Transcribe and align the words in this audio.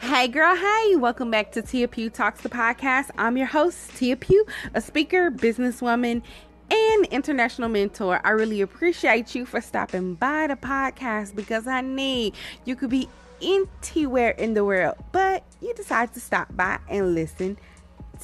Hey 0.00 0.28
girl, 0.28 0.54
hey, 0.54 0.94
welcome 0.94 1.28
back 1.28 1.50
to 1.52 1.60
Tia 1.60 1.88
Pugh 1.88 2.08
Talks 2.08 2.40
the 2.40 2.48
podcast. 2.48 3.10
I'm 3.18 3.36
your 3.36 3.48
host, 3.48 3.96
Tia 3.96 4.16
Pugh, 4.16 4.46
a 4.72 4.80
speaker, 4.80 5.28
businesswoman, 5.28 6.22
and 6.70 7.06
international 7.06 7.68
mentor. 7.68 8.20
I 8.22 8.30
really 8.30 8.60
appreciate 8.60 9.34
you 9.34 9.44
for 9.44 9.60
stopping 9.60 10.14
by 10.14 10.46
the 10.46 10.54
podcast 10.54 11.34
because 11.34 11.66
I 11.66 11.80
need 11.80 12.34
you 12.64 12.76
could 12.76 12.90
be 12.90 13.08
anywhere 13.42 14.30
in 14.30 14.54
the 14.54 14.64
world, 14.64 14.94
but 15.10 15.42
you 15.60 15.74
decide 15.74 16.14
to 16.14 16.20
stop 16.20 16.54
by 16.54 16.78
and 16.88 17.16
listen 17.16 17.58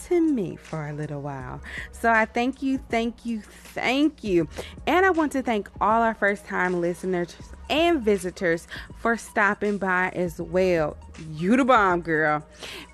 to 0.09 0.21
me 0.21 0.57
for 0.57 0.89
a 0.89 0.93
little 0.93 1.21
while. 1.21 1.61
So 1.93 2.11
I 2.11 2.25
thank 2.25 2.63
you, 2.63 2.79
thank 2.89 3.25
you, 3.25 3.41
thank 3.41 4.25
you. 4.25 4.49
And 4.87 5.05
I 5.05 5.11
want 5.11 5.33
to 5.33 5.43
thank 5.43 5.69
all 5.81 6.03
our 6.03 6.15
first 6.15 6.47
time 6.47 6.81
listeners 6.81 7.37
and 7.71 8.03
visitors 8.03 8.67
for 8.99 9.17
stopping 9.17 9.79
by 9.79 10.11
as 10.11 10.41
well. 10.41 10.97
You 11.33 11.57
the 11.57 11.65
bomb, 11.65 12.01
girl. 12.03 12.45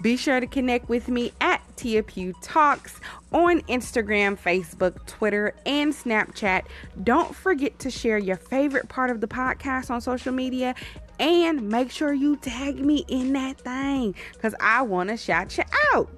Be 0.03 0.17
sure 0.17 0.41
to 0.41 0.47
connect 0.47 0.89
with 0.89 1.09
me 1.09 1.33
at 1.41 1.63
Tia 1.77 2.03
Pugh 2.03 2.35
Talks 2.43 3.01
on 3.33 3.61
Instagram, 3.63 4.39
Facebook, 4.39 5.07
Twitter, 5.07 5.55
and 5.65 5.93
Snapchat. 5.93 6.65
Don't 7.03 7.35
forget 7.35 7.79
to 7.81 7.91
share 7.91 8.19
your 8.19 8.37
favorite 8.37 8.89
part 8.89 9.11
of 9.11 9.21
the 9.21 9.29
podcast 9.29 9.91
on 9.91 10.01
social 10.01 10.33
media 10.33 10.75
and 11.19 11.69
make 11.69 11.91
sure 11.91 12.13
you 12.13 12.37
tag 12.37 12.79
me 12.85 13.05
in 13.09 13.33
that 13.35 13.61
thing 13.61 14.15
because 14.33 14.55
I 14.61 14.83
want 14.83 15.11
to 15.11 15.17
shout 15.17 15.57
you 15.59 15.65
out. 15.95 16.11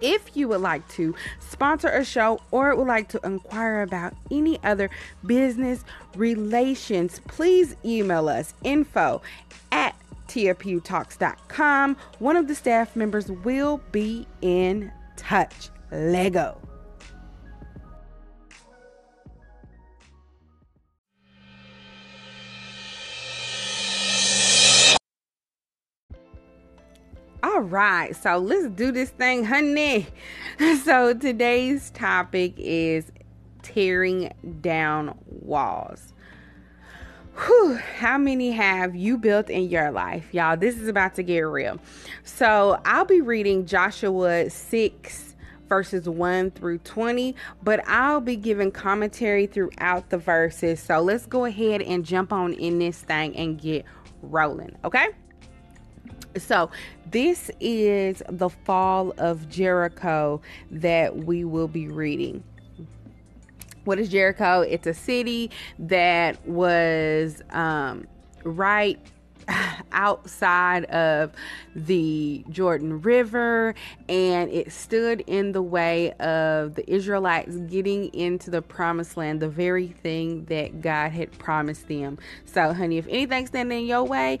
If 0.00 0.36
you 0.36 0.48
would 0.48 0.60
like 0.60 0.86
to 0.90 1.14
sponsor 1.38 1.88
a 1.88 2.04
show 2.04 2.40
or 2.50 2.74
would 2.74 2.86
like 2.86 3.08
to 3.10 3.20
inquire 3.24 3.82
about 3.82 4.14
any 4.30 4.62
other 4.62 4.90
business 5.24 5.84
relations, 6.16 7.20
please 7.28 7.76
email 7.84 8.28
us 8.28 8.54
info 8.64 9.22
at 9.72 9.94
tiapughtalks.com. 10.28 11.96
One 12.18 12.36
of 12.36 12.48
the 12.48 12.54
staff 12.54 12.96
members 12.96 13.30
will 13.30 13.80
be 13.92 14.26
in 14.40 14.92
touch. 15.16 15.70
Lego. 15.90 16.69
All 27.52 27.62
right, 27.62 28.14
so 28.14 28.38
let's 28.38 28.68
do 28.68 28.92
this 28.92 29.10
thing, 29.10 29.44
honey. 29.44 30.06
So 30.84 31.14
today's 31.14 31.90
topic 31.90 32.54
is 32.56 33.10
tearing 33.62 34.32
down 34.60 35.18
walls. 35.26 36.12
Whew, 37.34 37.74
how 37.74 38.18
many 38.18 38.52
have 38.52 38.94
you 38.94 39.18
built 39.18 39.50
in 39.50 39.68
your 39.68 39.90
life? 39.90 40.32
Y'all, 40.32 40.56
this 40.56 40.76
is 40.76 40.86
about 40.86 41.16
to 41.16 41.24
get 41.24 41.40
real. 41.40 41.80
So 42.22 42.80
I'll 42.84 43.04
be 43.04 43.20
reading 43.20 43.66
Joshua 43.66 44.48
6 44.48 45.34
verses 45.68 46.08
1 46.08 46.52
through 46.52 46.78
20, 46.78 47.34
but 47.64 47.82
I'll 47.88 48.20
be 48.20 48.36
giving 48.36 48.70
commentary 48.70 49.46
throughout 49.46 50.10
the 50.10 50.18
verses. 50.18 50.78
So 50.78 51.00
let's 51.00 51.26
go 51.26 51.46
ahead 51.46 51.82
and 51.82 52.04
jump 52.04 52.32
on 52.32 52.52
in 52.52 52.78
this 52.78 52.98
thing 52.98 53.36
and 53.36 53.60
get 53.60 53.84
rolling, 54.22 54.76
okay? 54.84 55.08
So, 56.36 56.70
this 57.10 57.50
is 57.60 58.22
the 58.28 58.48
fall 58.48 59.12
of 59.18 59.48
Jericho 59.48 60.40
that 60.70 61.16
we 61.16 61.44
will 61.44 61.68
be 61.68 61.88
reading. 61.88 62.44
What 63.84 63.98
is 63.98 64.08
Jericho? 64.08 64.60
It's 64.60 64.86
a 64.86 64.94
city 64.94 65.50
that 65.78 66.46
was 66.46 67.42
um, 67.50 68.06
right 68.44 68.98
outside 69.92 70.84
of 70.86 71.32
the 71.74 72.44
Jordan 72.50 73.00
River 73.00 73.74
and 74.08 74.50
it 74.50 74.72
stood 74.72 75.22
in 75.26 75.52
the 75.52 75.62
way 75.62 76.12
of 76.12 76.74
the 76.74 76.88
Israelites 76.90 77.56
getting 77.56 78.12
into 78.14 78.50
the 78.50 78.62
promised 78.62 79.16
land, 79.16 79.40
the 79.40 79.48
very 79.48 79.88
thing 79.88 80.44
that 80.46 80.80
God 80.80 81.12
had 81.12 81.36
promised 81.38 81.88
them. 81.88 82.18
So, 82.44 82.72
honey, 82.72 82.98
if 82.98 83.06
anything's 83.08 83.48
standing 83.48 83.80
in 83.80 83.86
your 83.86 84.04
way, 84.04 84.38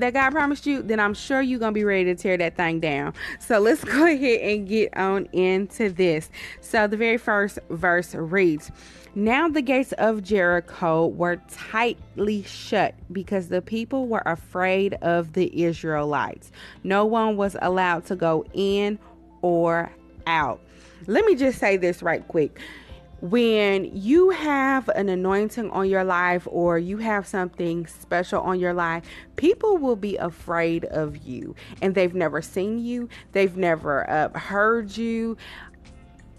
that 0.00 0.14
God 0.14 0.30
promised 0.30 0.66
you, 0.66 0.82
then 0.82 1.00
I'm 1.00 1.14
sure 1.14 1.40
you're 1.40 1.58
going 1.58 1.72
to 1.72 1.78
be 1.78 1.84
ready 1.84 2.04
to 2.04 2.14
tear 2.14 2.36
that 2.36 2.56
thing 2.56 2.80
down. 2.80 3.14
So 3.38 3.58
let's 3.58 3.84
go 3.84 4.06
ahead 4.06 4.40
and 4.40 4.68
get 4.68 4.96
on 4.96 5.26
into 5.32 5.90
this. 5.90 6.30
So 6.60 6.86
the 6.86 6.96
very 6.96 7.18
first 7.18 7.58
verse 7.70 8.14
reads 8.14 8.70
Now 9.14 9.48
the 9.48 9.62
gates 9.62 9.92
of 9.92 10.22
Jericho 10.22 11.06
were 11.06 11.36
tightly 11.50 12.42
shut 12.42 12.94
because 13.12 13.48
the 13.48 13.62
people 13.62 14.06
were 14.06 14.22
afraid 14.26 14.94
of 14.94 15.32
the 15.34 15.64
Israelites. 15.64 16.50
No 16.84 17.04
one 17.04 17.36
was 17.36 17.56
allowed 17.62 18.06
to 18.06 18.16
go 18.16 18.44
in 18.52 18.98
or 19.42 19.90
out. 20.26 20.60
Let 21.06 21.24
me 21.24 21.34
just 21.34 21.58
say 21.58 21.76
this 21.76 22.02
right 22.02 22.26
quick 22.28 22.60
when 23.20 23.90
you 23.94 24.30
have 24.30 24.88
an 24.90 25.08
anointing 25.08 25.70
on 25.70 25.88
your 25.88 26.04
life 26.04 26.48
or 26.50 26.78
you 26.78 26.98
have 26.98 27.26
something 27.26 27.86
special 27.86 28.40
on 28.40 28.58
your 28.58 28.72
life, 28.72 29.04
people 29.36 29.76
will 29.76 29.96
be 29.96 30.16
afraid 30.16 30.84
of 30.86 31.18
you 31.18 31.54
and 31.82 31.94
they've 31.94 32.14
never 32.14 32.40
seen 32.40 32.78
you, 32.78 33.08
they've 33.32 33.56
never 33.56 34.08
uh, 34.08 34.38
heard 34.38 34.96
you. 34.96 35.36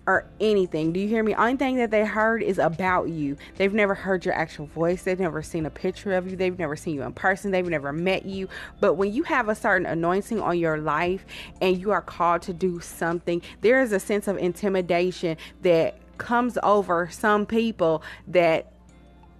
Or 0.08 0.25
anything. 0.42 0.92
Do 0.92 1.00
you 1.00 1.08
hear 1.08 1.24
me? 1.24 1.36
Only 1.36 1.58
thing 1.58 1.78
that 1.78 1.92
they 1.92 2.03
heard 2.03 2.42
is 2.42 2.58
about 2.58 3.09
you. 3.09 3.38
They've 3.58 3.72
never 3.72 3.94
heard 3.94 4.25
your 4.25 4.34
actual 4.34 4.66
voice. 4.66 5.03
They've 5.03 5.19
never 5.19 5.44
seen 5.44 5.68
a 5.68 5.69
picture 5.69 6.13
of 6.13 6.30
you. 6.30 6.36
They've 6.36 6.58
never 6.58 6.75
seen 6.75 6.96
you 6.96 7.03
in 7.03 7.13
person. 7.13 7.52
They've 7.52 7.66
never 7.66 7.94
met 7.94 8.25
you. 8.25 8.50
But 8.80 8.96
when 8.96 9.13
you 9.13 9.22
have 9.24 9.48
a 9.48 9.53
certain 9.56 9.86
anointing 9.86 10.42
on 10.42 10.58
your 10.58 10.80
life 10.80 11.24
and 11.62 11.78
you 11.78 11.92
are 11.92 12.02
called 12.02 12.42
to 12.42 12.53
do 12.53 12.80
something, 12.80 13.44
there 13.62 13.80
is 13.80 13.92
a 13.92 14.00
sense 14.00 14.28
of 14.28 14.38
intimidation 14.38 15.38
that 15.62 16.00
comes 16.22 16.56
over 16.62 17.09
some 17.12 17.48
people 17.48 18.04
that 18.28 18.72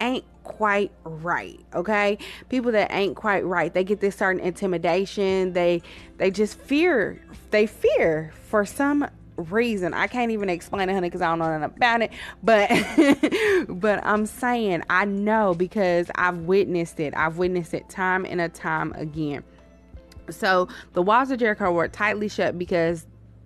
ain't 0.02 0.26
quite 0.44 0.92
right 1.04 1.60
okay? 1.76 2.18
People 2.50 2.72
that 2.72 2.92
ain't 2.92 3.16
quite 3.16 3.46
right 3.46 3.72
they 3.72 3.84
get 3.84 4.00
this 4.00 4.16
certain 4.16 4.42
intimidation 4.42 5.54
they 5.54 5.84
they 6.18 6.32
just 6.32 6.58
fear 6.60 7.22
they 7.52 7.68
fear 7.68 8.34
for 8.50 8.66
some 8.66 9.08
reason. 9.38 9.94
I 9.94 10.08
can't 10.08 10.32
even 10.32 10.50
explain 10.50 10.90
it 10.90 10.94
honey 10.94 11.08
because 11.08 11.22
i 11.22 11.28
don't 11.28 11.40
know 11.40 11.58
nothing 11.58 11.78
about 11.78 12.02
it 12.02 12.12
but 12.44 12.70
but 13.80 14.04
i'm 14.04 14.26
saying 14.26 14.84
i 14.90 15.06
know 15.06 15.54
because 15.54 16.10
i've 16.16 16.38
witnessed 16.40 17.00
it. 17.00 17.14
I've 17.16 17.38
witnessed 17.38 17.76
it 17.76 17.88
time 17.90 18.26
and 18.26 18.42
a 18.42 18.50
time 18.50 18.94
again. 18.94 19.44
So 20.30 20.68
the 20.94 21.04
walls 21.04 21.30
of 21.30 21.40
jericho 21.40 21.72
were 21.72 21.88
tightly 21.88 22.28
shut 22.28 22.58
because 22.58 23.06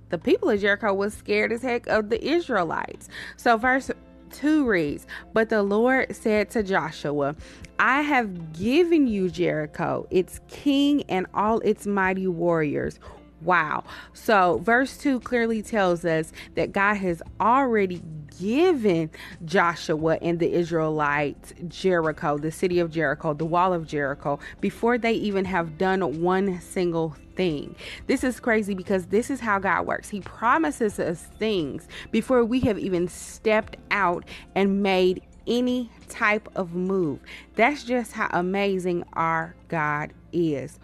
the 0.09 0.17
people 0.17 0.49
of 0.49 0.61
Jericho 0.61 0.93
was 0.93 1.13
scared 1.13 1.51
as 1.51 1.61
heck 1.61 1.88
of 1.88 2.09
the 2.09 2.23
Israelites. 2.23 3.09
So 3.38 3.57
verse 3.57 3.91
2 4.31 4.66
reads, 4.66 5.07
But 5.33 5.49
the 5.49 5.63
Lord 5.63 6.16
said 6.16 6.49
to 6.51 6.63
Joshua, 6.63 7.35
I 7.79 8.01
have 8.01 8.53
given 8.53 9.07
you 9.07 9.29
Jericho, 9.29 10.07
its 10.09 10.39
king, 10.47 11.03
and 11.03 11.25
all 11.33 11.59
its 11.59 11.85
mighty 11.88 12.27
warriors. 12.27 12.99
Wow. 13.41 13.83
So, 14.13 14.59
verse 14.63 14.97
2 14.97 15.19
clearly 15.19 15.61
tells 15.61 16.05
us 16.05 16.31
that 16.55 16.71
God 16.71 16.95
has 16.95 17.21
already 17.39 18.01
given 18.40 19.09
Joshua 19.44 20.18
and 20.22 20.40
the 20.40 20.51
Israelites 20.53 21.53
Jericho, 21.68 22.38
the 22.38 22.51
city 22.51 22.79
of 22.79 22.91
Jericho, 22.91 23.34
the 23.34 23.46
wall 23.46 23.73
of 23.73 23.88
Jericho, 23.88 24.40
before 24.62 24.97
they 24.97 25.13
even 25.13 25.46
have 25.46 25.78
done 25.78 26.22
one 26.22 26.59
single 26.62 27.16
thing. 27.35 27.75
This 28.07 28.24
is 28.24 28.40
crazy 28.40 28.74
because 28.74 29.07
this 29.07 29.29
is 29.29 29.40
how 29.40 29.59
God 29.59 29.85
works. 29.85 30.09
He 30.09 30.22
promises 30.22 31.00
us 31.00 31.28
things 31.38 31.88
before 32.12 32.45
we 32.45 32.59
have 32.62 32.79
even 32.79 33.07
stepped 33.07 33.78
out 33.91 34.25
and 34.56 34.81
made 34.81 35.22
any 35.47 35.91
type 36.09 36.50
of 36.56 36.74
move. 36.74 37.19
That's 37.56 37.84
just 37.84 38.13
how 38.13 38.29
amazing 38.31 39.03
our 39.13 39.56
God 39.68 40.13
is. 40.31 40.79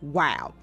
Wow 0.00 0.54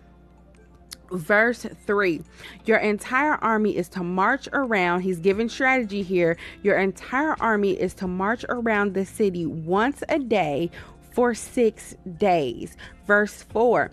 verse 1.11 1.65
3 1.85 2.21
your 2.65 2.77
entire 2.77 3.35
army 3.35 3.75
is 3.75 3.89
to 3.89 4.03
march 4.03 4.47
around 4.53 5.01
he's 5.01 5.19
giving 5.19 5.49
strategy 5.49 6.01
here 6.01 6.37
your 6.63 6.77
entire 6.77 7.35
army 7.41 7.71
is 7.71 7.93
to 7.93 8.07
march 8.07 8.45
around 8.49 8.93
the 8.93 9.05
city 9.05 9.45
once 9.45 10.03
a 10.09 10.19
day 10.19 10.69
for 11.11 11.33
six 11.33 11.95
days 12.17 12.77
verse 13.05 13.43
4 13.43 13.91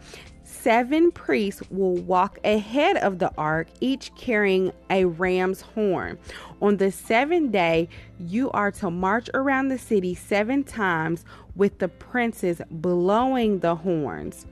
Seven 0.50 1.12
priests 1.12 1.62
will 1.70 1.94
walk 1.94 2.38
ahead 2.42 2.96
of 2.96 3.18
the 3.18 3.30
ark, 3.36 3.68
each 3.80 4.14
carrying 4.16 4.72
a 4.88 5.04
ram's 5.04 5.60
horn. 5.60 6.18
On 6.62 6.78
the 6.78 6.90
seventh 6.90 7.52
day, 7.52 7.88
you 8.18 8.50
are 8.52 8.70
to 8.72 8.90
march 8.90 9.28
around 9.34 9.68
the 9.68 9.78
city 9.78 10.14
seven 10.14 10.64
times 10.64 11.24
with 11.54 11.78
the 11.78 11.88
princes 11.88 12.62
blowing 12.70 13.58
the 13.58 13.76
horns. 13.76 14.46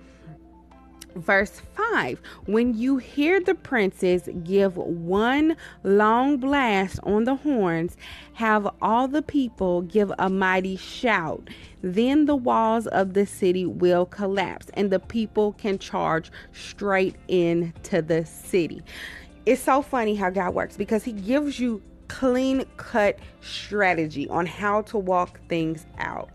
Verse 1.17 1.63
5 1.75 2.21
When 2.45 2.75
you 2.75 2.99
hear 2.99 3.41
the 3.41 3.55
princes 3.55 4.29
give 4.45 4.77
one 4.77 5.57
long 5.83 6.37
blast 6.37 7.01
on 7.05 7.25
the 7.25 7.37
horns, 7.37 7.97
have 8.35 8.69
all 8.83 9.09
the 9.09 9.23
people 9.23 9.83
give 9.83 10.13
a 10.19 10.29
mighty 10.29 10.77
shout. 10.77 11.49
Then 11.81 12.27
the 12.27 12.37
walls 12.37 12.87
of 12.89 13.15
the 13.15 13.25
city 13.25 13.65
will 13.65 14.05
collapse 14.05 14.67
and 14.75 14.91
the 14.91 15.01
people 15.01 15.53
can 15.55 15.79
charge 15.79 16.31
straight 16.53 17.17
into 17.29 18.03
the 18.03 18.27
city. 18.27 18.83
It's 19.47 19.63
so 19.63 19.81
funny 19.81 20.17
how 20.17 20.29
God 20.29 20.55
works 20.55 20.77
because 20.77 21.05
He 21.05 21.13
gives 21.13 21.59
you 21.59 21.83
clean 22.09 22.65
cut 22.77 23.19
strategy 23.41 24.29
on 24.29 24.45
how 24.45 24.83
to 24.83 24.99
walk 24.99 25.41
things 25.49 25.87
out. 25.99 26.31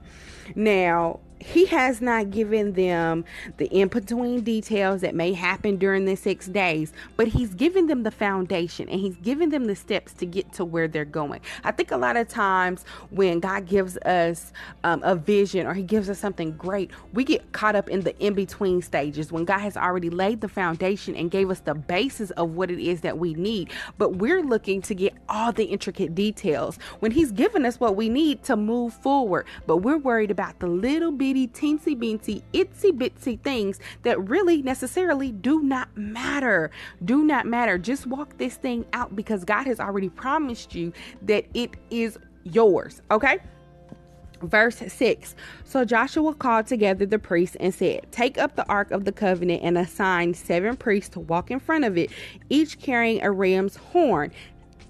Now, 0.56 1.20
he 1.42 1.66
has 1.66 2.02
not 2.02 2.30
given 2.30 2.74
them 2.74 3.26
the 3.58 3.66
in 3.66 3.88
between 3.88 4.42
details 4.42 5.02
that 5.02 5.16
may 5.16 5.34
happen 5.34 5.78
during 5.78 6.06
the 6.06 6.16
six 6.16 6.48
days, 6.48 6.94
but 7.18 7.28
he's 7.28 7.54
given 7.56 7.88
them 7.88 8.04
the 8.04 8.12
foundation 8.12 8.88
and 8.90 9.00
he's 9.00 9.16
given 9.18 9.50
them 9.50 9.66
the 9.66 9.76
steps 9.76 10.14
to 10.14 10.26
get 10.26 10.54
to 10.54 10.64
where 10.64 10.88
they're 10.88 11.04
going. 11.06 11.42
I 11.64 11.72
think 11.72 11.92
a 11.92 11.98
lot 11.98 12.16
of 12.16 12.28
times 12.28 12.86
when 13.10 13.40
God 13.40 13.68
gives 13.68 13.98
us 13.98 14.54
um, 14.84 15.02
a 15.04 15.16
vision 15.16 15.66
or 15.66 15.74
he 15.74 15.84
gives 15.84 16.10
us 16.10 16.20
something 16.20 16.52
great, 16.58 16.92
we 17.14 17.24
get 17.24 17.52
caught 17.52 17.76
up 17.76 17.90
in 17.90 18.02
the 18.02 18.18
in 18.20 18.34
between 18.34 18.82
stages 18.82 19.32
when 19.32 19.46
God 19.46 19.60
has 19.60 19.76
already 19.76 20.10
laid 20.10 20.42
the 20.42 20.50
foundation 20.50 21.16
and 21.16 21.32
gave 21.32 21.50
us 21.50 21.62
the 21.62 21.74
basis 21.74 22.30
of 22.32 22.52
what 22.52 22.70
it 22.70 22.80
is 22.80 23.02
that 23.02 23.18
we 23.18 23.34
need. 23.34 23.72
But 23.98 24.18
we're 24.18 24.44
looking 24.44 24.82
to 24.84 24.94
get 24.94 25.16
all 25.28 25.52
the 25.52 25.66
intricate 25.66 26.14
details 26.14 26.78
when 27.00 27.12
he's 27.12 27.32
given 27.32 27.66
us 27.66 27.80
what 27.80 27.96
we 27.96 28.10
need 28.10 28.44
to 28.44 28.56
move 28.56 28.94
forward. 28.94 29.48
But 29.66 29.78
we're 29.78 29.98
worried 29.98 30.30
about 30.30 30.60
the 30.60 30.68
little 30.68 31.12
bit 31.12 31.31
bitty, 31.32 31.48
teensy 31.48 31.96
beensy, 31.98 32.42
itsy 32.54 32.92
bitsy 32.92 33.40
things 33.40 33.80
that 34.04 34.20
really 34.28 34.62
necessarily 34.62 35.32
do 35.32 35.64
not 35.64 35.96
matter. 35.96 36.72
Do 37.06 37.24
not 37.24 37.46
matter. 37.46 37.78
Just 37.78 38.06
walk 38.06 38.38
this 38.38 38.56
thing 38.56 38.86
out 38.92 39.16
because 39.16 39.46
God 39.46 39.66
has 39.66 39.80
already 39.80 40.10
promised 40.10 40.76
you 40.76 40.92
that 41.22 41.46
it 41.54 41.72
is 41.90 42.18
yours. 42.44 43.02
Okay? 43.12 43.40
Verse 44.42 44.84
6 44.86 45.36
So 45.64 45.86
Joshua 45.86 46.34
called 46.34 46.68
together 46.68 47.06
the 47.06 47.20
priests 47.20 47.56
and 47.60 47.74
said, 47.74 48.12
Take 48.12 48.38
up 48.38 48.56
the 48.58 48.68
ark 48.68 48.92
of 48.92 49.06
the 49.06 49.14
covenant 49.14 49.62
and 49.64 49.78
assign 49.78 50.34
seven 50.34 50.76
priests 50.76 51.10
to 51.12 51.22
walk 51.22 51.50
in 51.50 51.62
front 51.62 51.86
of 51.86 51.98
it, 51.98 52.12
each 52.50 52.80
carrying 52.80 53.22
a 53.22 53.32
ram's 53.32 53.78
horn. 53.78 54.32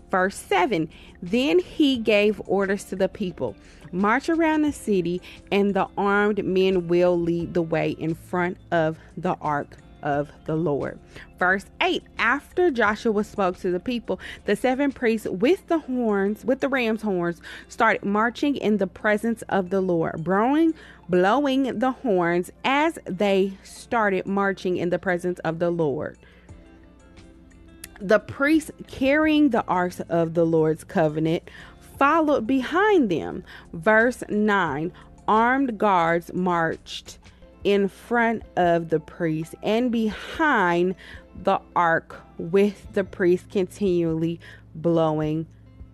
Verse 0.09 0.37
7 0.37 0.89
Then 1.21 1.59
he 1.59 1.97
gave 1.97 2.41
orders 2.47 2.85
to 2.85 2.95
the 2.95 3.09
people 3.09 3.55
march 3.91 4.29
around 4.29 4.63
the 4.63 4.71
city, 4.71 5.21
and 5.51 5.73
the 5.73 5.87
armed 5.97 6.43
men 6.43 6.87
will 6.87 7.19
lead 7.19 7.53
the 7.53 7.61
way 7.61 7.91
in 7.91 8.15
front 8.15 8.57
of 8.71 8.97
the 9.17 9.35
ark 9.41 9.77
of 10.03 10.31
the 10.45 10.55
Lord. 10.55 10.99
Verse 11.37 11.65
8 11.81 12.03
After 12.17 12.71
Joshua 12.71 13.23
spoke 13.23 13.57
to 13.59 13.71
the 13.71 13.79
people, 13.79 14.19
the 14.45 14.55
seven 14.55 14.91
priests 14.91 15.27
with 15.27 15.67
the 15.67 15.79
horns, 15.79 16.45
with 16.45 16.59
the 16.59 16.69
ram's 16.69 17.01
horns, 17.01 17.41
started 17.67 18.03
marching 18.03 18.55
in 18.55 18.77
the 18.77 18.87
presence 18.87 19.41
of 19.43 19.69
the 19.69 19.81
Lord, 19.81 20.23
blowing, 20.23 20.73
blowing 21.09 21.79
the 21.79 21.91
horns 21.91 22.51
as 22.63 22.97
they 23.05 23.53
started 23.63 24.25
marching 24.25 24.77
in 24.77 24.89
the 24.89 24.99
presence 24.99 25.39
of 25.39 25.59
the 25.59 25.69
Lord 25.69 26.17
the 28.01 28.19
priests 28.19 28.71
carrying 28.87 29.49
the 29.49 29.63
ark 29.67 29.93
of 30.09 30.33
the 30.33 30.45
Lord's 30.45 30.83
covenant 30.83 31.43
followed 32.01 32.47
behind 32.47 33.11
them. 33.11 33.43
Verse 33.73 34.23
9 34.27 34.91
Armed 35.27 35.77
guards 35.77 36.33
marched 36.33 37.19
in 37.63 37.87
front 37.87 38.41
of 38.57 38.89
the 38.89 38.99
priest 38.99 39.53
and 39.61 39.91
behind 39.91 40.95
the 41.43 41.59
ark, 41.75 42.19
with 42.39 42.91
the 42.93 43.03
priest 43.03 43.51
continually 43.51 44.39
blowing 44.73 45.45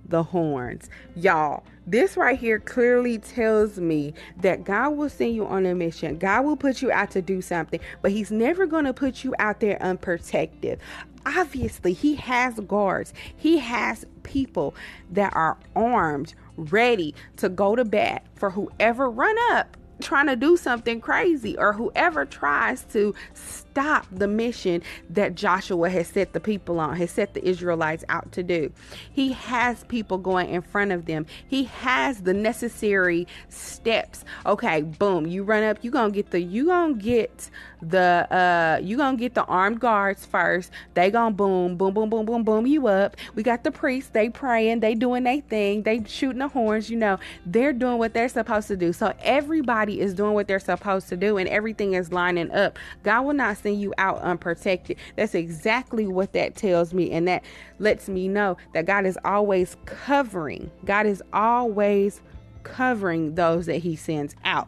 the 0.09 0.24
horns. 0.24 0.89
Y'all, 1.15 1.63
this 1.86 2.18
right 2.18 2.38
here 2.38 2.59
clearly 2.59 3.18
tells 3.18 3.77
me 3.77 4.13
that 4.42 4.63
God 4.63 4.92
will 4.92 5.09
send 5.09 5.36
you 5.36 5.45
on 5.45 5.65
a 5.65 5.75
mission. 5.75 6.18
God 6.18 6.45
will 6.45 6.57
put 6.57 6.81
you 6.81 6.92
out 6.92 7.12
to 7.12 7.21
do 7.21 7.42
something, 7.42 7.80
but 8.01 8.12
He's 8.12 8.31
never 8.31 8.65
going 8.65 8.86
to 8.86 8.94
put 8.94 9.24
you 9.24 9.33
out 9.39 9.59
there 9.59 9.81
unprotected 9.81 10.80
obviously 11.27 11.92
he 11.92 12.15
has 12.15 12.57
guards 12.62 13.13
he 13.36 13.57
has 13.57 14.06
people 14.24 14.74
that 15.12 15.36
are 15.36 15.57
armed 15.75 16.33
ready 16.56 17.13
to 17.36 17.50
go 17.50 17.75
to 17.75 17.83
bat 17.83 18.25
for 18.36 18.51
whoever 18.51 19.10
run 19.10 19.36
up 19.51 19.75
trying 20.02 20.28
to 20.28 20.36
do 20.36 20.58
something 20.58 21.02
crazy 21.02 21.58
or 21.58 21.74
whoever 21.74 22.26
tries 22.26 22.84
to 22.86 23.14
stop 23.34 24.06
the 24.12 24.28
mission 24.28 24.82
that 25.10 25.36
Joshua 25.36 25.90
has 25.90 26.08
set 26.08 26.34
the 26.34 26.40
people 26.40 26.80
on, 26.80 26.96
has 26.98 27.12
set 27.12 27.34
the 27.34 27.48
Israelites 27.48 28.04
out 28.10 28.32
to 28.32 28.44
do. 28.44 28.72
He 29.12 29.34
has 29.34 29.84
people 29.86 30.18
going 30.18 30.50
in 30.50 30.62
front 30.62 30.92
of 30.92 31.06
them. 31.06 31.26
He 31.48 31.66
has 31.66 32.22
the 32.22 32.34
necessary 32.34 33.28
steps. 33.50 34.26
Okay, 34.46 34.82
boom, 34.82 35.28
you 35.28 35.44
run 35.44 35.64
up, 35.64 35.78
you 35.84 35.92
gonna 35.92 36.12
get 36.12 36.32
the 36.32 36.42
you 36.42 36.66
gonna 36.66 36.96
get 36.96 37.50
the 37.82 38.28
uh 38.32 38.80
you 38.82 38.98
gonna 38.98 39.18
get 39.18 39.36
the 39.36 39.46
armed 39.46 39.80
guards 39.80 40.26
first. 40.26 40.72
They 40.94 41.12
gonna 41.12 41.36
boom, 41.36 41.78
boom, 41.78 41.94
boom, 41.94 42.10
boom, 42.10 42.26
boom, 42.26 42.44
boom 42.44 42.66
you 42.66 42.88
up. 42.88 43.16
We 43.36 43.44
got 43.44 43.64
the 43.64 43.72
priests, 43.72 44.10
they 44.12 44.30
praying, 44.30 44.80
they 44.80 44.96
doing 44.96 45.24
their 45.24 45.42
thing, 45.42 45.84
they 45.84 46.04
shooting 46.06 46.40
the 46.40 46.48
horns, 46.48 46.90
you 46.90 46.98
know, 46.98 47.20
they're 47.46 47.74
doing 47.74 47.98
what 47.98 48.14
they're 48.14 48.30
supposed 48.30 48.68
to 48.70 48.78
do. 48.78 48.92
So 48.92 49.14
everybody 49.22 49.87
is 49.95 50.13
doing 50.13 50.34
what 50.34 50.48
they're 50.48 50.60
supposed 50.60 51.10
to 51.10 51.18
do 51.18 51.38
and 51.38 51.50
everything 51.50 51.94
is 51.94 52.12
lining 52.12 52.51
up. 52.51 52.78
God 53.04 53.22
will 53.22 53.34
not 53.34 53.57
send 53.57 53.81
you 53.81 53.94
out 53.98 54.22
unprotected. 54.22 54.98
That's 55.16 55.36
exactly 55.36 56.07
what 56.07 56.34
that 56.34 56.56
tells 56.56 56.94
me. 56.94 57.12
And 57.12 57.28
that 57.28 57.44
lets 57.80 58.10
me 58.10 58.28
know 58.28 58.57
that 58.74 58.86
God 58.86 59.06
is 59.06 59.18
always 59.25 59.78
covering. 59.86 60.72
God 60.86 61.06
is 61.06 61.24
always 61.34 62.22
covering 62.63 63.36
those 63.36 63.66
that 63.68 63.78
he 63.78 63.95
sends 63.95 64.36
out. 64.44 64.68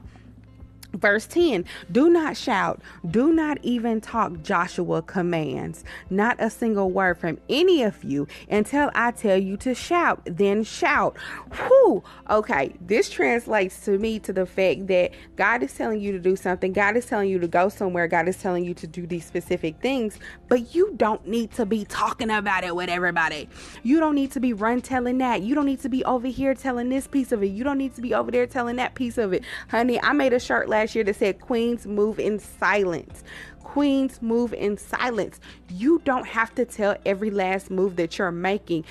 Verse 0.93 1.27
10 1.27 1.65
Do 1.91 2.09
not 2.09 2.35
shout, 2.35 2.81
do 3.09 3.31
not 3.31 3.59
even 3.61 4.01
talk 4.01 4.41
Joshua 4.41 5.01
commands, 5.01 5.83
not 6.09 6.35
a 6.39 6.49
single 6.49 6.89
word 6.89 7.17
from 7.19 7.37
any 7.47 7.83
of 7.83 8.03
you 8.03 8.27
until 8.49 8.89
I 8.95 9.11
tell 9.11 9.37
you 9.37 9.55
to 9.57 9.75
shout, 9.75 10.21
then 10.25 10.63
shout. 10.63 11.15
Whew. 11.53 12.03
Okay, 12.29 12.73
this 12.81 13.09
translates 13.09 13.85
to 13.85 13.99
me 13.99 14.19
to 14.19 14.33
the 14.33 14.45
fact 14.45 14.87
that 14.87 15.11
God 15.35 15.61
is 15.61 15.73
telling 15.73 16.01
you 16.01 16.11
to 16.11 16.19
do 16.19 16.35
something, 16.35 16.73
God 16.73 16.97
is 16.97 17.05
telling 17.05 17.29
you 17.29 17.37
to 17.39 17.47
go 17.47 17.69
somewhere, 17.69 18.07
God 18.07 18.27
is 18.27 18.37
telling 18.37 18.65
you 18.65 18.73
to 18.73 18.87
do 18.87 19.05
these 19.05 19.25
specific 19.25 19.79
things, 19.81 20.17
but 20.47 20.73
you 20.73 20.93
don't 20.97 21.27
need 21.27 21.51
to 21.51 21.65
be 21.65 21.85
talking 21.85 22.31
about 22.31 22.63
it 22.63 22.75
with 22.75 22.89
everybody. 22.89 23.47
You 23.83 23.99
don't 23.99 24.15
need 24.15 24.31
to 24.31 24.39
be 24.39 24.53
run 24.53 24.81
telling 24.81 25.19
that. 25.19 25.43
You 25.43 25.53
don't 25.53 25.65
need 25.65 25.81
to 25.81 25.89
be 25.89 26.03
over 26.05 26.27
here 26.27 26.55
telling 26.55 26.89
this 26.89 27.07
piece 27.07 27.31
of 27.31 27.43
it. 27.43 27.47
You 27.47 27.63
don't 27.63 27.77
need 27.77 27.93
to 27.95 28.01
be 28.01 28.13
over 28.13 28.31
there 28.31 28.47
telling 28.47 28.77
that 28.77 28.95
piece 28.95 29.17
of 29.17 29.33
it. 29.33 29.43
Honey, 29.69 30.01
I 30.01 30.13
made 30.13 30.33
a 30.33 30.39
shirt 30.39 30.67
last 30.67 30.78
last 30.79 30.95
year 30.95 31.03
that 31.03 31.15
said 31.15 31.41
Queens 31.41 31.85
move 31.85 32.19
in 32.19 32.39
silence. 32.39 33.23
Queens 33.63 34.21
move 34.21 34.53
in 34.53 34.77
silence. 34.77 35.39
You 35.69 36.01
don't 36.05 36.25
have 36.25 36.55
to 36.55 36.63
tell 36.63 36.95
every 37.05 37.29
last 37.29 37.69
move 37.69 37.97
that 37.97 38.17
you're 38.17 38.31
making. 38.31 38.85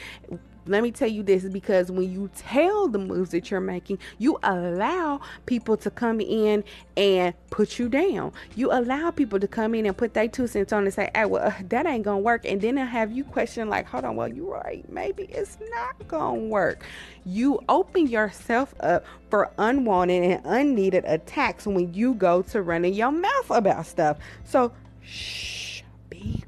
Let 0.69 0.83
me 0.83 0.91
tell 0.91 1.09
you 1.09 1.23
this 1.23 1.45
because 1.45 1.91
when 1.91 2.13
you 2.13 2.31
tell 2.37 2.89
the 2.89 2.99
moves 2.99 3.31
that 3.31 3.51
you're 3.51 3.61
making, 3.61 3.99
you 4.19 4.39
allow 4.43 5.21
people 5.47 5.77
to 5.79 5.91
come 5.91 6.21
in 6.21 6.63
and 6.97 7.35
put 7.51 7.79
you 7.79 7.89
down. 7.89 8.33
You 8.55 8.71
allow 8.71 9.11
people 9.11 9.41
to 9.41 9.49
come 9.49 9.75
in 9.75 9.87
and 9.87 9.97
put 9.97 10.15
their 10.15 10.29
two 10.29 10.47
cents 10.47 10.73
on 10.73 10.85
and 10.85 10.93
say, 10.93 11.11
hey, 11.15 11.25
well, 11.25 11.49
uh, 11.49 11.53
that 11.69 11.87
ain't 11.87 12.05
gonna 12.05 12.19
work. 12.19 12.45
And 12.45 12.61
then 12.61 12.75
they'll 12.75 12.87
have 12.87 13.11
you 13.11 13.25
question, 13.25 13.69
like, 13.69 13.87
hold 13.87 14.05
on, 14.05 14.17
well, 14.17 14.29
you're 14.29 14.53
right. 14.53 14.89
Maybe 14.91 15.25
it's 15.25 15.59
not 15.71 16.07
gonna 16.07 16.41
work. 16.41 16.85
You 17.25 17.61
open 17.69 18.07
yourself 18.07 18.75
up 18.81 19.05
for 19.31 19.51
unwanted 19.59 20.23
and 20.23 20.43
unneeded 20.45 21.05
attacks 21.07 21.67
when 21.67 21.95
you 21.95 22.15
go 22.15 22.43
to 22.43 22.63
running 22.63 22.95
your 22.95 23.13
mouth 23.13 23.51
about 23.51 23.87
stuff. 23.87 24.19
So, 24.45 24.73
shh, 25.03 25.83
be 26.11 26.45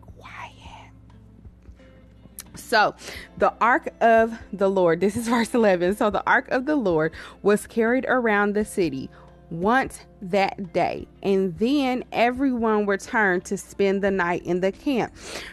so, 2.70 2.94
the 3.36 3.52
ark 3.60 3.92
of 4.00 4.38
the 4.52 4.70
Lord, 4.70 5.00
this 5.00 5.16
is 5.16 5.26
verse 5.34 5.52
11. 5.52 5.96
So, 5.96 6.08
the 6.08 6.22
ark 6.24 6.48
of 6.50 6.66
the 6.66 6.76
Lord 6.76 7.12
was 7.42 7.66
carried 7.66 8.06
around 8.06 8.54
the 8.54 8.64
city 8.64 9.10
once 9.50 10.02
that 10.22 10.72
day, 10.72 11.08
and 11.24 11.58
then 11.58 12.04
everyone 12.12 12.86
returned 12.86 13.44
to 13.46 13.58
spend 13.58 14.04
the 14.04 14.10
night 14.12 14.44
in 14.44 14.60
the 14.60 14.70
camp. 14.70 15.12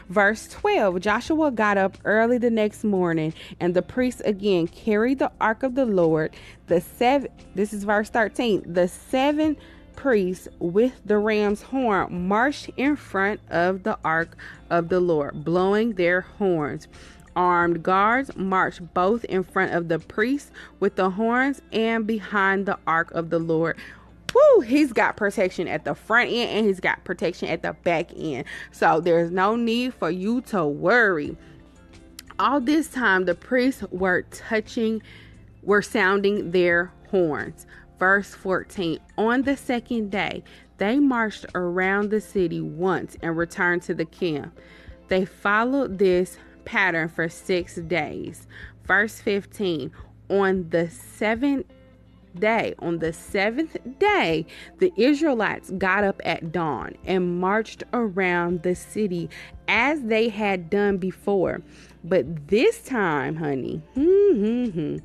Verse 0.10 0.48
12 0.50 1.00
Joshua 1.00 1.50
got 1.50 1.80
up 1.80 1.98
early 2.06 2.38
the 2.38 2.52
next 2.52 2.84
morning, 2.84 3.34
and 3.60 3.74
the 3.74 3.82
priests 3.82 4.22
again 4.22 4.68
carried 4.68 5.18
the 5.18 5.32
ark 5.42 5.64
of 5.64 5.74
the 5.74 5.86
Lord. 5.86 6.36
The 6.68 6.82
seven, 6.82 7.32
this 7.56 7.74
is 7.74 7.84
verse 7.84 8.12
13, 8.12 8.72
the 8.72 8.88
seven 8.88 9.58
priests 9.98 10.48
with 10.60 10.94
the 11.04 11.18
ram's 11.18 11.64
horn 11.64 12.28
marched 12.28 12.70
in 12.78 12.96
front 12.96 13.42
of 13.50 13.84
the 13.84 14.00
ark 14.06 14.38
of 14.70 14.88
the 14.88 15.02
Lord, 15.02 15.44
blowing 15.44 15.96
their 15.96 16.22
horns. 16.22 16.88
Armed 17.36 17.84
guards 17.84 18.34
marched 18.38 18.94
both 18.94 19.26
in 19.26 19.44
front 19.44 19.74
of 19.74 19.90
the 19.90 20.00
priests 20.00 20.52
with 20.80 20.96
the 20.96 21.10
horns 21.10 21.62
and 21.74 22.08
behind 22.08 22.66
the 22.66 22.80
ark 22.88 23.12
of 23.12 23.30
the 23.30 23.40
Lord 23.40 23.76
whoo, 24.38 24.62
he's 24.62 24.94
got 24.94 25.18
protection 25.18 25.68
at 25.68 25.86
the 25.86 25.96
front 25.96 26.30
end 26.30 26.50
and 26.50 26.68
he's 26.68 26.80
got 26.80 27.04
protection 27.04 27.48
at 27.50 27.62
the 27.62 27.74
back 27.74 28.12
end. 28.16 28.46
So 28.72 29.00
there's 29.00 29.32
no 29.32 29.56
need 29.56 29.94
for 29.94 30.10
you 30.10 30.42
to 30.42 30.66
worry. 30.66 31.38
All 32.40 32.60
this 32.60 32.88
time, 32.88 33.26
the 33.26 33.36
priests 33.36 33.84
were 33.92 34.24
touching, 34.32 35.02
were 35.64 35.82
sounding 35.82 36.52
their 36.52 36.92
horns. 37.10 37.66
Verse 38.00 38.34
14 38.36 39.00
On 39.18 39.42
the 39.42 39.58
second 39.58 40.12
day, 40.12 40.44
they 40.78 41.00
marched 41.00 41.46
around 41.56 42.10
the 42.10 42.22
city 42.22 42.62
once 42.62 43.18
and 43.22 43.36
returned 43.36 43.82
to 43.84 43.94
the 43.94 44.06
camp. 44.06 44.58
They 45.08 45.26
followed 45.26 45.98
this 45.98 46.38
pattern 46.66 47.10
for 47.10 47.30
six 47.30 47.76
days. 47.76 48.48
Verse 48.86 49.20
15 49.20 49.92
On 50.30 50.70
the 50.70 50.90
seventh 50.90 51.66
day, 52.40 52.76
on 52.80 53.00
the 53.00 53.14
seventh 53.14 53.78
day, 54.00 54.46
the 54.78 54.94
Israelites 54.96 55.72
got 55.72 56.04
up 56.04 56.22
at 56.24 56.52
dawn 56.52 56.96
and 57.06 57.40
marched 57.40 57.84
around 57.94 58.64
the 58.64 58.76
city 58.76 59.30
as 59.68 60.04
they 60.04 60.30
had 60.30 60.70
done 60.70 60.98
before. 60.98 61.62
But 62.04 62.48
this 62.48 62.84
time, 62.84 63.36
honey, 63.36 63.82
hmm, 63.96 64.34
hmm, 64.34 64.66
hmm, 64.66 64.98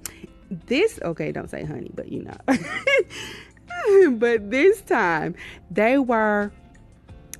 this, 0.67 0.99
okay, 1.03 1.33
don't 1.33 1.51
say 1.51 1.65
honey, 1.65 1.91
but 1.95 2.11
you 2.11 2.23
know. 2.23 2.37
but 4.17 4.51
this 4.51 4.81
time, 4.83 5.35
they 5.71 5.99
were, 5.99 6.53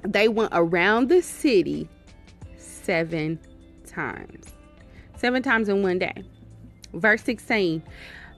they 0.03 0.29
went 0.29 0.51
around 0.53 1.09
the 1.09 1.23
city 1.23 1.89
seven 2.57 3.39
times. 3.87 4.47
Seven 5.17 5.43
times 5.43 5.69
in 5.69 5.83
one 5.83 5.99
day. 5.99 6.25
Verse 6.95 7.23
16 7.23 7.83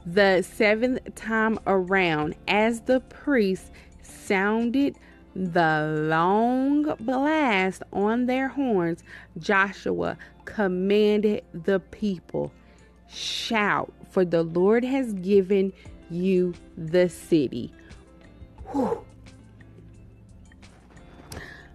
the 0.06 0.42
seventh 0.42 1.14
time 1.14 1.58
around, 1.66 2.34
as 2.46 2.80
the 2.82 3.00
priest 3.00 3.70
sounded 4.02 4.98
the 5.34 6.06
long 6.08 6.94
blast 7.00 7.82
on 7.92 8.26
their 8.26 8.48
horns, 8.48 9.02
Joshua 9.38 10.18
commanded 10.44 11.42
the 11.52 11.80
people, 11.80 12.52
Shout, 13.08 13.92
for 14.14 14.24
the 14.24 14.44
Lord 14.44 14.84
has 14.84 15.12
given 15.14 15.72
you 16.08 16.54
the 16.78 17.08
city. 17.08 17.74
Whew. 18.70 19.04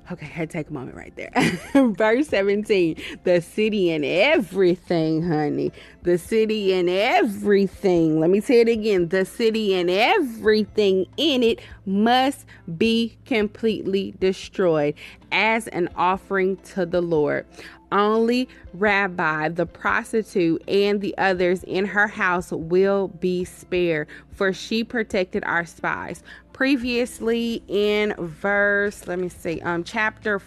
Okay, 0.10 0.32
I 0.38 0.46
take 0.48 0.70
a 0.70 0.74
moment 0.74 0.96
right 0.98 1.14
there. 1.16 1.32
Verse 1.92 2.30
17 2.30 2.96
the 3.26 3.42
city 3.42 3.92
and 3.92 4.04
everything, 4.04 5.22
honey. 5.22 5.72
The 6.02 6.18
city 6.18 6.74
and 6.74 6.90
everything. 6.90 8.20
Let 8.20 8.30
me 8.30 8.40
say 8.40 8.62
it 8.62 8.70
again. 8.70 9.10
The 9.10 9.26
city 9.26 9.76
and 9.76 9.90
everything 9.90 11.06
in 11.18 11.44
it 11.44 11.60
must 11.86 12.46
be 12.78 13.18
completely 13.26 14.16
destroyed 14.20 14.96
as 15.32 15.68
an 15.68 15.90
offering 15.96 16.58
to 16.58 16.88
the 16.88 17.02
Lord. 17.02 17.46
Only 17.92 18.48
Rabbi, 18.74 19.50
the 19.50 19.66
prostitute, 19.66 20.64
and 20.68 21.02
the 21.02 21.18
others 21.18 21.64
in 21.64 21.86
her 21.86 22.08
house 22.08 22.52
will 22.52 23.08
be 23.08 23.46
spared, 23.46 24.08
for 24.32 24.54
she 24.54 24.84
protected 24.84 25.44
our 25.44 25.66
spies 25.66 26.24
previously 26.60 27.64
in 27.70 28.14
verse, 28.18 29.08
let 29.08 29.18
me 29.18 29.30
see, 29.30 29.62
um, 29.62 29.82
chapter, 29.82 30.42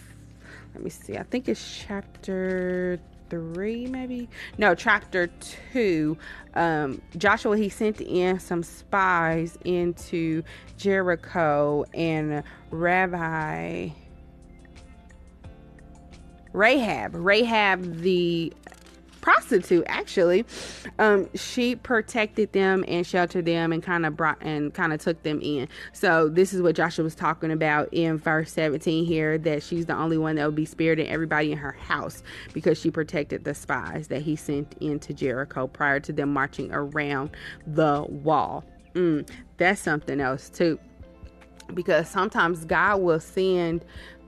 let 0.75 0.83
me 0.83 0.89
see, 0.91 1.17
I 1.17 1.23
think 1.23 1.49
it's 1.49 1.83
chapter 1.87 2.99
three, 3.31 3.87
maybe 3.87 4.29
no, 4.59 4.75
chapter 4.75 5.25
two. 5.71 6.15
Um, 6.53 7.01
Joshua 7.17 7.57
he 7.57 7.67
sent 7.67 7.99
in 7.99 8.39
some 8.39 8.61
spies 8.61 9.57
into 9.65 10.43
Jericho, 10.77 11.83
and 11.95 12.43
Rabbi 12.69 13.89
Rahab, 16.53 17.15
Rahab 17.15 17.97
the 17.99 18.53
prostitute 19.23 19.85
actually. 19.87 20.45
Um, 20.99 21.29
she 21.33 21.77
protected 21.77 22.51
them 22.51 22.83
and 22.89 23.07
sheltered 23.07 23.45
them 23.45 23.71
and 23.71 23.81
kind 23.81 24.05
of 24.05 24.17
brought 24.17 24.37
and 24.41 24.73
kind 24.73 24.91
of 24.91 24.99
took 24.99 25.23
them 25.23 25.39
in. 25.41 25.69
So 25.93 26.27
this 26.27 26.53
is 26.53 26.61
what 26.61 26.75
joshua 26.75 27.05
was 27.05 27.15
talking 27.15 27.49
about 27.49 27.87
in 27.93 28.17
verse 28.17 28.51
17 28.51 29.05
here 29.05 29.37
that 29.37 29.63
she's 29.63 29.85
the 29.85 29.95
only 29.95 30.17
one 30.17 30.35
that 30.35 30.45
would 30.45 30.55
be 30.55 30.65
spared 30.65 30.99
and 30.99 31.07
everybody 31.07 31.53
in 31.53 31.57
her 31.57 31.71
house 31.71 32.21
because 32.53 32.77
she 32.77 32.91
protected 32.91 33.45
the 33.45 33.53
spies 33.53 34.09
that 34.09 34.21
he 34.21 34.35
sent 34.35 34.75
into 34.81 35.13
jericho 35.13 35.67
prior 35.67 36.01
to 36.01 36.11
them 36.11 36.33
marching 36.33 36.69
around 36.73 37.29
the 37.65 38.05
wall. 38.09 38.65
Mm, 38.93 39.27
that's 39.55 39.79
something 39.79 40.19
else 40.19 40.49
too 40.49 40.77
because 41.73 42.09
sometimes 42.09 42.65
god 42.65 42.97
will 43.01 43.21
send 43.21 43.85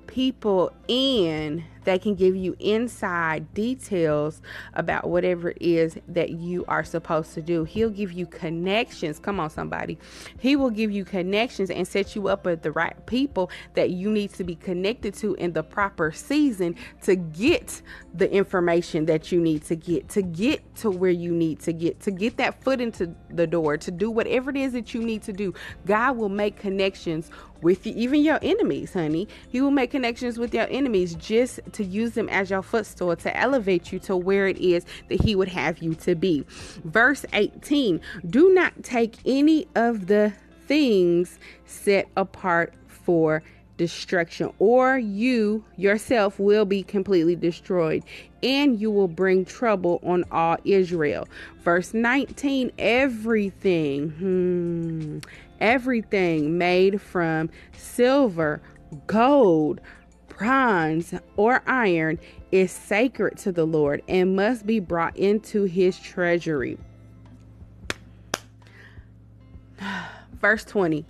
people 0.08 0.72
in 0.88 1.64
that 1.86 2.02
can 2.02 2.16
give 2.16 2.36
you 2.36 2.56
inside 2.60 3.54
details 3.54 4.42
about 4.74 5.10
whatever 5.10 5.50
it 5.52 5.58
is 5.62 5.98
that 6.08 6.32
you 6.32 6.66
are 6.68 6.84
supposed 6.84 7.34
to 7.34 7.42
do. 7.42 7.64
He'll 7.64 7.90
give 7.90 8.12
you 8.12 8.26
connections. 8.26 9.20
Come 9.20 9.40
on, 9.40 9.50
somebody. 9.50 9.98
He 10.40 10.56
will 10.56 10.70
give 10.70 10.92
you 10.92 11.06
connections 11.06 11.70
and 11.70 11.88
set 11.88 12.16
you 12.16 12.28
up 12.28 12.46
with 12.46 12.62
the 12.62 12.72
right 12.72 13.06
people 13.06 13.50
that 13.74 13.92
you 13.92 14.12
need 14.12 14.34
to 14.34 14.44
be 14.44 14.56
connected 14.56 15.14
to 15.16 15.36
in 15.36 15.54
the 15.54 15.64
proper 15.64 16.12
season 16.12 16.76
to 17.04 17.16
get 17.16 17.82
the 18.14 18.32
information 18.32 19.06
that 19.06 19.32
you 19.32 19.40
need 19.40 19.64
to 19.66 19.76
get, 19.76 20.10
to 20.10 20.22
get 20.22 20.76
to 20.76 20.90
where 20.90 21.12
you 21.12 21.32
need 21.32 21.60
to 21.62 21.74
get, 21.74 22.00
to 22.02 22.12
get 22.12 22.38
that 22.38 22.64
foot 22.64 22.82
into 22.82 23.14
the 23.30 23.48
door, 23.48 23.78
to 23.78 23.92
do 23.92 24.10
whatever 24.10 24.50
it 24.50 24.58
is 24.58 24.74
that 24.74 24.94
you 24.94 25.04
need 25.04 25.22
to 25.24 25.34
do. 25.34 25.54
God 25.86 26.18
will 26.18 26.30
make 26.30 26.58
connections 26.58 27.30
with 27.62 27.86
you, 27.86 27.94
even 27.96 28.24
your 28.24 28.40
enemies, 28.42 28.94
honey. 28.94 29.28
He 29.50 29.62
will 29.62 29.72
make 29.72 29.92
connections 29.92 30.38
with 30.38 30.54
your 30.54 30.68
enemies 30.70 31.16
just 31.16 31.60
to 31.76 31.84
use 31.84 32.12
them 32.14 32.30
as 32.30 32.50
your 32.50 32.62
footstool 32.62 33.16
to 33.16 33.38
elevate 33.38 33.92
you 33.92 34.00
to 34.00 34.16
where 34.16 34.48
it 34.48 34.58
is 34.58 34.86
that 35.10 35.22
He 35.22 35.36
would 35.36 35.50
have 35.50 35.80
you 35.80 35.94
to 35.96 36.16
be. 36.16 36.46
Verse 36.84 37.26
18 37.34 38.02
Do 38.30 38.54
not 38.54 38.84
take 38.84 39.16
any 39.26 39.68
of 39.76 40.08
the 40.08 40.34
things 40.68 41.40
set 41.66 42.08
apart 42.18 42.74
for 42.88 43.44
destruction, 43.78 44.52
or 44.60 44.98
you 44.98 45.64
yourself 45.76 46.40
will 46.40 46.66
be 46.66 46.84
completely 46.84 47.36
destroyed, 47.36 48.04
and 48.42 48.80
you 48.80 48.90
will 48.90 49.08
bring 49.08 49.46
trouble 49.46 50.00
on 50.04 50.24
all 50.32 50.58
Israel. 50.64 51.28
Verse 51.64 51.94
19 51.94 52.72
Everything, 52.78 54.10
hmm, 54.12 55.20
everything 55.60 56.58
made 56.58 57.02
from 57.02 57.50
silver, 57.74 58.62
gold, 59.08 59.82
bronze, 60.38 61.14
or 61.36 61.62
iron 61.66 62.20
is 62.52 62.72
sacred 62.72 63.38
to 63.38 63.52
the 63.52 63.66
Lord 63.66 64.02
and 64.08 64.36
must 64.36 64.66
be 64.66 64.80
brought 64.80 65.16
into 65.18 65.64
his 65.64 66.00
treasury. 66.00 66.78
Verse 70.34 70.64
20 70.66 71.06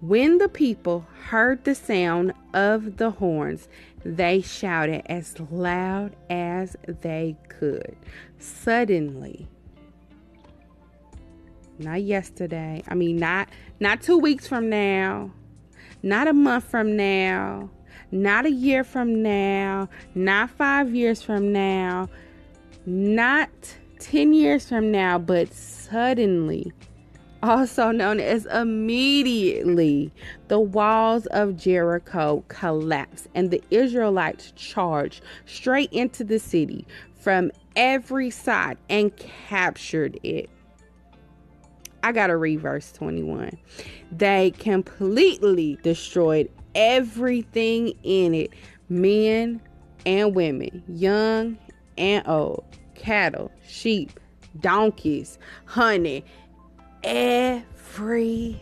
When 0.00 0.38
the 0.38 0.48
people 0.48 1.06
heard 1.28 1.64
the 1.64 1.74
sound 1.74 2.32
of 2.52 2.96
the 2.96 3.10
horns, 3.10 3.68
they 4.04 4.40
shouted 4.40 5.02
as 5.06 5.38
loud 5.50 6.14
as 6.28 6.76
they 6.86 7.36
could. 7.48 7.96
Suddenly, 8.38 9.48
not 11.78 12.02
yesterday, 12.02 12.82
I 12.86 12.94
mean 12.94 13.16
not 13.16 13.48
not 13.80 14.02
2 14.02 14.18
weeks 14.18 14.46
from 14.46 14.68
now, 14.68 15.32
not 16.02 16.28
a 16.28 16.32
month 16.32 16.64
from 16.64 16.96
now, 16.96 17.70
not 18.14 18.46
a 18.46 18.50
year 18.50 18.84
from 18.84 19.22
now, 19.22 19.88
not 20.14 20.48
five 20.50 20.94
years 20.94 21.20
from 21.20 21.52
now, 21.52 22.08
not 22.86 23.50
10 23.98 24.32
years 24.32 24.68
from 24.68 24.92
now, 24.92 25.18
but 25.18 25.52
suddenly, 25.52 26.72
also 27.42 27.90
known 27.90 28.20
as 28.20 28.46
immediately, 28.46 30.12
the 30.46 30.60
walls 30.60 31.26
of 31.26 31.56
Jericho 31.56 32.44
collapsed 32.46 33.26
and 33.34 33.50
the 33.50 33.62
Israelites 33.70 34.52
charged 34.54 35.22
straight 35.44 35.92
into 35.92 36.22
the 36.22 36.38
city 36.38 36.86
from 37.20 37.50
every 37.74 38.30
side 38.30 38.78
and 38.88 39.14
captured 39.16 40.20
it. 40.22 40.48
I 42.04 42.12
got 42.12 42.28
to 42.28 42.36
read 42.36 42.60
verse 42.60 42.92
21. 42.92 43.58
They 44.12 44.52
completely 44.52 45.78
destroyed 45.82 46.48
everything 46.74 47.92
in 48.02 48.34
it 48.34 48.52
men 48.88 49.60
and 50.06 50.34
women, 50.34 50.82
young 50.88 51.56
and 51.96 52.26
old, 52.26 52.64
cattle, 52.94 53.50
sheep, 53.66 54.18
donkeys, 54.60 55.38
honey, 55.64 56.24
everything. 57.02 58.60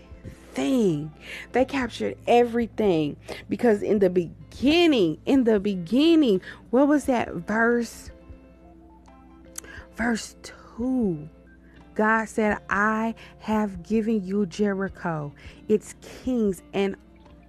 They 1.53 1.65
captured 1.65 2.17
everything 2.27 3.17
because 3.49 3.83
in 3.83 3.99
the 3.99 4.11
beginning, 4.11 5.19
in 5.27 5.45
the 5.45 5.59
beginning, 5.59 6.41
what 6.71 6.89
was 6.89 7.07
that 7.07 7.33
verse? 7.35 8.11
Verse 9.97 10.37
2 10.77 11.29
God 11.95 12.27
said, 12.29 12.59
I 12.71 13.15
have 13.41 13.83
given 13.83 14.25
you 14.25 14.47
Jericho, 14.47 15.33
its 15.69 15.95
kings, 16.25 16.63
and 16.73 16.97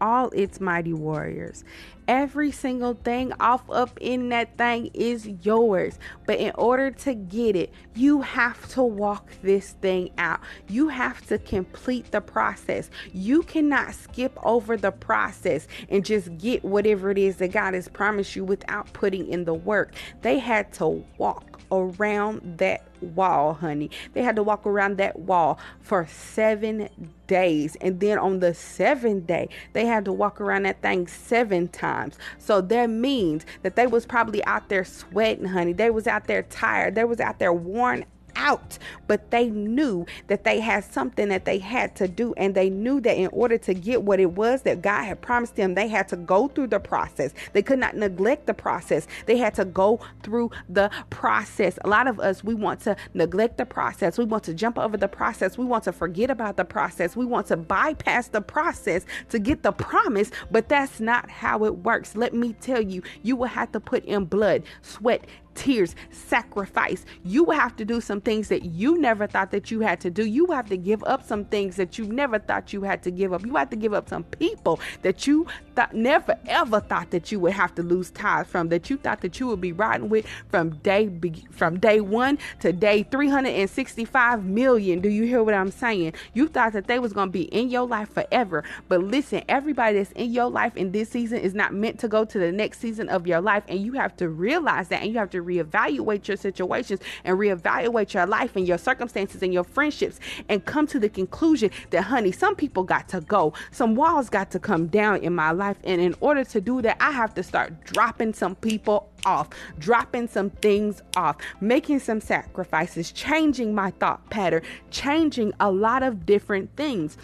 all 0.03 0.29
its 0.31 0.59
mighty 0.59 0.91
warriors. 0.91 1.63
Every 2.09 2.51
single 2.51 2.93
thing 2.93 3.31
off 3.39 3.63
up 3.69 3.97
in 4.01 4.27
that 4.29 4.57
thing 4.57 4.91
is 4.93 5.25
yours. 5.43 5.97
But 6.27 6.39
in 6.39 6.51
order 6.55 6.91
to 6.91 7.13
get 7.13 7.55
it, 7.55 7.71
you 7.95 8.19
have 8.19 8.67
to 8.73 8.83
walk 8.83 9.29
this 9.41 9.71
thing 9.81 10.11
out. 10.17 10.41
You 10.67 10.89
have 10.89 11.25
to 11.27 11.37
complete 11.37 12.11
the 12.11 12.19
process. 12.19 12.89
You 13.13 13.43
cannot 13.43 13.95
skip 13.95 14.37
over 14.43 14.75
the 14.75 14.91
process 14.91 15.69
and 15.87 16.03
just 16.03 16.37
get 16.37 16.65
whatever 16.65 17.09
it 17.09 17.17
is 17.17 17.37
that 17.37 17.53
God 17.53 17.73
has 17.73 17.87
promised 17.87 18.35
you 18.35 18.43
without 18.43 18.91
putting 18.91 19.29
in 19.29 19.45
the 19.45 19.53
work. 19.53 19.93
They 20.21 20.37
had 20.37 20.73
to 20.73 21.05
walk 21.17 21.61
around 21.71 22.57
that 22.57 22.85
wall, 23.03 23.53
honey. 23.53 23.89
They 24.13 24.23
had 24.23 24.35
to 24.37 24.43
walk 24.43 24.65
around 24.65 24.97
that 24.97 25.19
wall 25.19 25.59
for 25.81 26.07
seven 26.07 26.89
days. 27.27 27.75
And 27.81 27.99
then 27.99 28.17
on 28.17 28.39
the 28.39 28.53
seventh 28.53 29.27
day, 29.27 29.49
they 29.73 29.85
had 29.85 30.05
to 30.05 30.13
walk 30.13 30.39
around 30.41 30.63
that 30.63 30.81
thing 30.81 31.07
seven 31.07 31.67
times. 31.67 32.17
So 32.37 32.61
that 32.61 32.89
means 32.89 33.45
that 33.61 33.75
they 33.75 33.87
was 33.87 34.05
probably 34.05 34.43
out 34.45 34.69
there 34.69 34.85
sweating, 34.85 35.45
honey. 35.45 35.73
They 35.73 35.89
was 35.89 36.07
out 36.07 36.27
there 36.27 36.43
tired. 36.43 36.95
They 36.95 37.05
was 37.05 37.19
out 37.19 37.39
there 37.39 37.53
worn 37.53 38.05
out, 38.35 38.77
but 39.07 39.31
they 39.31 39.49
knew 39.49 40.05
that 40.27 40.43
they 40.43 40.59
had 40.59 40.83
something 40.83 41.29
that 41.29 41.45
they 41.45 41.59
had 41.59 41.95
to 41.97 42.07
do, 42.07 42.33
and 42.35 42.55
they 42.55 42.69
knew 42.69 42.99
that 43.01 43.17
in 43.17 43.27
order 43.27 43.57
to 43.59 43.73
get 43.73 44.03
what 44.03 44.19
it 44.19 44.31
was 44.31 44.63
that 44.63 44.81
God 44.81 45.03
had 45.03 45.21
promised 45.21 45.55
them, 45.55 45.75
they 45.75 45.87
had 45.87 46.07
to 46.09 46.15
go 46.15 46.47
through 46.47 46.67
the 46.67 46.79
process. 46.79 47.33
They 47.53 47.61
could 47.61 47.79
not 47.79 47.95
neglect 47.95 48.47
the 48.47 48.53
process, 48.53 49.07
they 49.25 49.37
had 49.37 49.53
to 49.55 49.65
go 49.65 49.99
through 50.23 50.51
the 50.69 50.89
process. 51.09 51.77
A 51.83 51.89
lot 51.89 52.07
of 52.07 52.19
us, 52.19 52.43
we 52.43 52.53
want 52.53 52.79
to 52.81 52.95
neglect 53.13 53.57
the 53.57 53.65
process, 53.65 54.17
we 54.17 54.25
want 54.25 54.43
to 54.45 54.53
jump 54.53 54.77
over 54.77 54.97
the 54.97 55.07
process, 55.07 55.57
we 55.57 55.65
want 55.65 55.83
to 55.85 55.91
forget 55.93 56.29
about 56.29 56.57
the 56.57 56.65
process, 56.65 57.15
we 57.15 57.25
want 57.25 57.47
to 57.47 57.57
bypass 57.57 58.27
the 58.27 58.41
process 58.41 59.05
to 59.29 59.39
get 59.39 59.63
the 59.63 59.71
promise, 59.71 60.31
but 60.51 60.69
that's 60.69 60.99
not 60.99 61.29
how 61.29 61.65
it 61.65 61.77
works. 61.77 62.15
Let 62.15 62.33
me 62.33 62.53
tell 62.53 62.81
you, 62.81 63.03
you 63.21 63.35
will 63.35 63.47
have 63.47 63.71
to 63.73 63.79
put 63.79 64.05
in 64.05 64.25
blood, 64.25 64.63
sweat, 64.81 65.25
tears, 65.55 65.95
sacrifice. 66.11 67.05
You 67.23 67.43
will 67.43 67.57
have 67.57 67.75
to 67.77 67.85
do 67.85 68.01
some 68.01 68.21
things 68.21 68.49
that 68.49 68.63
you 68.63 68.97
never 68.97 69.27
thought 69.27 69.51
that 69.51 69.71
you 69.71 69.81
had 69.81 69.99
to 70.01 70.09
do. 70.09 70.25
You 70.25 70.47
have 70.47 70.69
to 70.69 70.77
give 70.77 71.03
up 71.03 71.25
some 71.25 71.45
things 71.45 71.75
that 71.77 71.97
you 71.97 72.05
never 72.05 72.39
thought 72.39 72.73
you 72.73 72.81
had 72.81 73.03
to 73.03 73.11
give 73.11 73.33
up. 73.33 73.45
You 73.45 73.55
have 73.55 73.69
to 73.69 73.75
give 73.75 73.93
up 73.93 74.09
some 74.09 74.23
people 74.23 74.79
that 75.01 75.27
you 75.27 75.47
thought 75.75 75.93
never 75.93 76.37
ever 76.47 76.79
thought 76.79 77.11
that 77.11 77.31
you 77.31 77.39
would 77.39 77.53
have 77.53 77.73
to 77.75 77.83
lose 77.83 78.11
ties 78.11 78.47
from, 78.47 78.69
that 78.69 78.89
you 78.89 78.97
thought 78.97 79.21
that 79.21 79.39
you 79.39 79.47
would 79.47 79.61
be 79.61 79.71
riding 79.71 80.09
with 80.09 80.25
from 80.49 80.71
day 80.77 81.09
from 81.51 81.79
day 81.79 82.01
1 82.01 82.37
to 82.59 82.73
day 82.73 83.03
365 83.03 84.45
million. 84.45 84.99
Do 84.99 85.09
you 85.09 85.23
hear 85.23 85.43
what 85.43 85.53
I'm 85.53 85.71
saying? 85.71 86.13
You 86.33 86.47
thought 86.47 86.73
that 86.73 86.87
they 86.87 86.99
was 86.99 87.13
going 87.13 87.29
to 87.29 87.33
be 87.33 87.43
in 87.43 87.69
your 87.69 87.87
life 87.87 88.09
forever. 88.13 88.63
But 88.87 89.03
listen, 89.03 89.43
everybody 89.47 89.97
that's 89.97 90.11
in 90.11 90.31
your 90.31 90.49
life 90.49 90.75
in 90.75 90.91
this 90.91 91.09
season 91.09 91.39
is 91.39 91.53
not 91.53 91.73
meant 91.73 91.99
to 91.99 92.07
go 92.07 92.25
to 92.25 92.39
the 92.39 92.51
next 92.51 92.79
season 92.79 93.09
of 93.09 93.27
your 93.27 93.41
life 93.41 93.63
and 93.67 93.79
you 93.79 93.93
have 93.93 94.15
to 94.17 94.29
realize 94.29 94.87
that 94.89 95.01
and 95.01 95.11
you 95.11 95.17
have 95.19 95.29
to 95.31 95.41
reevaluate 95.45 96.27
your 96.27 96.37
situations 96.37 96.99
and 97.23 97.37
reevaluate 97.37 98.13
your 98.13 98.25
life 98.25 98.55
and 98.55 98.67
your 98.67 98.77
circumstances 98.77 99.41
and 99.41 99.53
your 99.53 99.63
friendships 99.63 100.19
and 100.49 100.65
come 100.65 100.87
to 100.87 100.99
the 100.99 101.09
conclusion 101.09 101.69
that, 101.91 102.03
honey, 102.03 102.31
some 102.31 102.55
people 102.55 102.83
got 102.83 103.07
to 103.09 103.21
go. 103.21 103.53
Some 103.71 103.95
walls 103.95 104.29
got 104.29 104.51
to 104.51 104.59
come 104.59 104.87
down 104.87 105.17
in 105.17 105.33
my 105.33 105.51
life. 105.51 105.77
And 105.83 106.01
in 106.01 106.15
order 106.19 106.43
to 106.45 106.61
do 106.61 106.81
that, 106.81 106.97
I 106.99 107.11
have 107.11 107.33
to 107.35 107.43
start 107.43 107.83
dropping 107.85 108.33
some 108.33 108.55
people 108.55 109.09
off, 109.25 109.49
dropping 109.79 110.27
some 110.27 110.49
things 110.49 111.01
off, 111.15 111.37
making 111.61 111.99
some 111.99 112.21
sacrifices, 112.21 113.11
changing 113.11 113.73
my 113.73 113.91
thought 113.91 114.29
pattern, 114.29 114.63
changing 114.91 115.53
a 115.59 115.71
lot 115.71 116.03
of 116.03 116.25
different 116.25 116.75
things 116.75 117.17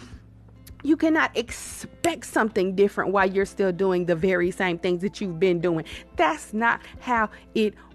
you 0.82 0.96
cannot 0.96 1.36
expect 1.36 2.24
something 2.24 2.74
different 2.74 3.12
while 3.12 3.30
you're 3.30 3.46
still 3.46 3.72
doing 3.72 4.06
the 4.06 4.16
very 4.16 4.50
same 4.50 4.78
things 4.78 5.02
that 5.02 5.20
you've 5.20 5.38
been 5.38 5.60
doing. 5.60 5.84
That's 6.16 6.54
not 6.54 6.80
how 7.00 7.30
it 7.54 7.74
works, 7.74 7.89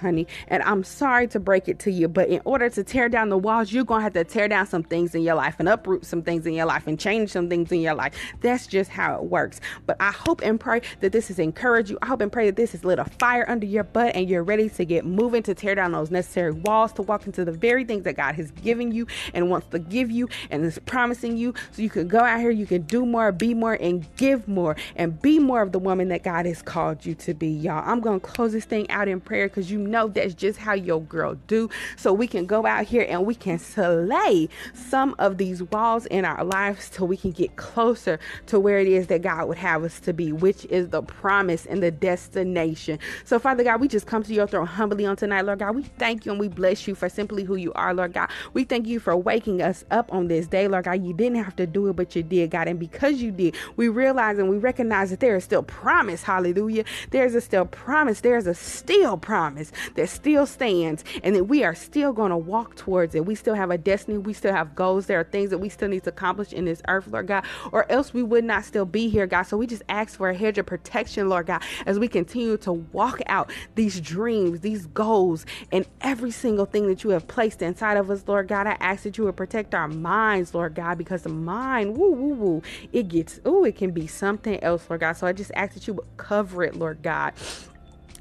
honey. 0.00 0.26
And 0.48 0.62
I'm 0.62 0.84
sorry 0.84 1.28
to 1.28 1.40
break 1.40 1.68
it 1.68 1.78
to 1.80 1.90
you, 1.90 2.08
but 2.08 2.28
in 2.28 2.40
order 2.44 2.68
to 2.70 2.84
tear 2.84 3.08
down 3.08 3.28
the 3.28 3.38
walls, 3.38 3.72
you're 3.72 3.84
going 3.84 4.00
to 4.00 4.04
have 4.04 4.12
to 4.14 4.24
tear 4.24 4.48
down 4.48 4.66
some 4.66 4.82
things 4.82 5.14
in 5.14 5.22
your 5.22 5.34
life 5.34 5.56
and 5.58 5.68
uproot 5.68 6.04
some 6.04 6.22
things 6.22 6.46
in 6.46 6.54
your 6.54 6.66
life 6.66 6.86
and 6.86 6.98
change 6.98 7.30
some 7.30 7.48
things 7.48 7.72
in 7.72 7.80
your 7.80 7.94
life. 7.94 8.14
That's 8.40 8.66
just 8.66 8.90
how 8.90 9.16
it 9.16 9.24
works. 9.24 9.60
But 9.86 9.96
I 10.00 10.10
hope 10.10 10.42
and 10.42 10.58
pray 10.58 10.82
that 11.00 11.12
this 11.12 11.28
has 11.28 11.38
encouraged 11.38 11.90
you. 11.90 11.98
I 12.02 12.06
hope 12.06 12.20
and 12.20 12.32
pray 12.32 12.46
that 12.46 12.56
this 12.56 12.72
has 12.72 12.84
lit 12.84 12.98
a 12.98 13.04
fire 13.04 13.44
under 13.48 13.66
your 13.66 13.84
butt 13.84 14.14
and 14.14 14.28
you're 14.28 14.42
ready 14.42 14.68
to 14.70 14.84
get 14.84 15.04
moving 15.04 15.42
to 15.44 15.54
tear 15.54 15.74
down 15.74 15.92
those 15.92 16.10
necessary 16.10 16.52
walls, 16.52 16.92
to 16.94 17.02
walk 17.02 17.26
into 17.26 17.44
the 17.44 17.52
very 17.52 17.84
things 17.84 18.04
that 18.04 18.16
God 18.16 18.34
has 18.34 18.50
given 18.52 18.92
you 18.92 19.06
and 19.34 19.50
wants 19.50 19.68
to 19.68 19.78
give 19.78 20.10
you 20.10 20.28
and 20.50 20.64
is 20.64 20.78
promising 20.86 21.36
you 21.36 21.54
so 21.72 21.82
you 21.82 21.90
can 21.90 22.08
go 22.08 22.18
out 22.18 22.40
here, 22.40 22.50
you 22.50 22.66
can 22.66 22.82
do 22.82 23.04
more, 23.06 23.32
be 23.32 23.54
more, 23.54 23.74
and 23.74 24.06
give 24.16 24.48
more 24.48 24.76
and 24.96 25.20
be 25.20 25.38
more 25.38 25.62
of 25.62 25.72
the 25.72 25.78
woman 25.78 26.08
that 26.08 26.22
God 26.22 26.46
has 26.46 26.62
called 26.62 27.04
you 27.04 27.14
to 27.16 27.34
be, 27.34 27.48
y'all. 27.48 27.82
I'm 27.84 28.00
going 28.00 28.20
to 28.20 28.26
close 28.26 28.52
this 28.52 28.64
thing 28.64 28.90
out 28.90 29.08
in 29.08 29.20
prayer 29.20 29.48
because 29.52 29.70
you 29.70 29.78
know 29.78 30.08
that's 30.08 30.34
just 30.34 30.58
how 30.58 30.72
your 30.72 31.02
girl 31.02 31.36
do. 31.46 31.68
So 31.96 32.12
we 32.12 32.26
can 32.26 32.46
go 32.46 32.66
out 32.66 32.86
here 32.86 33.06
and 33.08 33.26
we 33.26 33.34
can 33.34 33.58
slay 33.58 34.48
some 34.72 35.14
of 35.18 35.36
these 35.38 35.62
walls 35.64 36.06
in 36.06 36.24
our 36.24 36.42
lives 36.42 36.88
till 36.88 37.06
we 37.06 37.16
can 37.16 37.32
get 37.32 37.56
closer 37.56 38.18
to 38.46 38.58
where 38.58 38.78
it 38.78 38.88
is 38.88 39.08
that 39.08 39.22
God 39.22 39.48
would 39.48 39.58
have 39.58 39.84
us 39.84 40.00
to 40.00 40.12
be, 40.12 40.32
which 40.32 40.64
is 40.66 40.88
the 40.88 41.02
promise 41.02 41.66
and 41.66 41.82
the 41.82 41.90
destination. 41.90 42.98
So, 43.24 43.38
Father 43.38 43.62
God, 43.62 43.80
we 43.80 43.88
just 43.88 44.06
come 44.06 44.22
to 44.22 44.32
your 44.32 44.46
throne 44.46 44.66
humbly 44.66 45.04
on 45.04 45.16
tonight, 45.16 45.42
Lord 45.42 45.58
God. 45.58 45.76
We 45.76 45.82
thank 45.82 46.24
you 46.24 46.32
and 46.32 46.40
we 46.40 46.48
bless 46.48 46.88
you 46.88 46.94
for 46.94 47.08
simply 47.08 47.42
who 47.42 47.56
you 47.56 47.72
are, 47.74 47.92
Lord 47.92 48.14
God. 48.14 48.30
We 48.54 48.64
thank 48.64 48.86
you 48.86 49.00
for 49.00 49.16
waking 49.16 49.60
us 49.60 49.84
up 49.90 50.12
on 50.12 50.28
this 50.28 50.46
day, 50.46 50.66
Lord 50.66 50.84
God. 50.84 51.04
You 51.04 51.12
didn't 51.12 51.42
have 51.44 51.56
to 51.56 51.66
do 51.66 51.88
it, 51.88 51.96
but 51.96 52.16
you 52.16 52.22
did, 52.22 52.50
God. 52.50 52.68
And 52.68 52.80
because 52.80 53.20
you 53.20 53.30
did, 53.30 53.54
we 53.76 53.88
realize 53.88 54.38
and 54.38 54.48
we 54.48 54.56
recognize 54.56 55.10
that 55.10 55.20
there 55.20 55.36
is 55.36 55.44
still 55.44 55.62
promise. 55.62 56.22
Hallelujah. 56.22 56.84
There's 57.10 57.34
a 57.34 57.40
still 57.40 57.66
promise. 57.66 58.20
There's 58.20 58.46
a 58.46 58.54
still 58.54 59.16
promise 59.16 59.41
promise 59.42 59.72
that 59.96 60.08
still 60.08 60.46
stands 60.46 61.02
and 61.24 61.34
that 61.34 61.44
we 61.44 61.64
are 61.64 61.74
still 61.74 62.12
going 62.12 62.30
to 62.30 62.36
walk 62.36 62.76
towards 62.76 63.12
it. 63.16 63.26
We 63.26 63.34
still 63.34 63.56
have 63.56 63.72
a 63.72 63.78
destiny. 63.78 64.18
We 64.18 64.34
still 64.34 64.52
have 64.52 64.76
goals. 64.76 65.06
There 65.06 65.18
are 65.18 65.24
things 65.24 65.50
that 65.50 65.58
we 65.58 65.68
still 65.68 65.88
need 65.88 66.04
to 66.04 66.10
accomplish 66.10 66.52
in 66.52 66.64
this 66.64 66.80
earth, 66.86 67.08
Lord 67.08 67.26
God, 67.26 67.44
or 67.72 67.90
else 67.90 68.14
we 68.14 68.22
would 68.22 68.44
not 68.44 68.64
still 68.64 68.84
be 68.84 69.08
here, 69.08 69.26
God. 69.26 69.42
So 69.42 69.56
we 69.56 69.66
just 69.66 69.82
ask 69.88 70.16
for 70.16 70.30
a 70.30 70.34
hedge 70.34 70.58
of 70.58 70.66
protection, 70.66 71.28
Lord 71.28 71.46
God, 71.46 71.60
as 71.86 71.98
we 71.98 72.06
continue 72.06 72.56
to 72.58 72.72
walk 72.72 73.20
out 73.26 73.50
these 73.74 74.00
dreams, 74.00 74.60
these 74.60 74.86
goals, 74.86 75.44
and 75.72 75.84
every 76.00 76.30
single 76.30 76.66
thing 76.66 76.86
that 76.86 77.02
you 77.02 77.10
have 77.10 77.26
placed 77.26 77.62
inside 77.62 77.96
of 77.96 78.12
us, 78.12 78.22
Lord 78.28 78.46
God. 78.46 78.68
I 78.68 78.76
ask 78.78 79.02
that 79.02 79.18
you 79.18 79.24
would 79.24 79.36
protect 79.36 79.74
our 79.74 79.88
minds, 79.88 80.54
Lord 80.54 80.76
God, 80.76 80.98
because 80.98 81.22
the 81.22 81.30
mind, 81.30 81.96
woo, 81.96 82.12
woo, 82.12 82.34
woo, 82.34 82.62
it 82.92 83.08
gets, 83.08 83.40
oh, 83.44 83.64
it 83.64 83.74
can 83.74 83.90
be 83.90 84.06
something 84.06 84.62
else, 84.62 84.88
Lord 84.88 85.00
God. 85.00 85.14
So 85.14 85.26
I 85.26 85.32
just 85.32 85.50
ask 85.56 85.74
that 85.74 85.88
you 85.88 85.94
would 85.94 86.16
cover 86.16 86.62
it, 86.62 86.76
Lord 86.76 87.02
God 87.02 87.32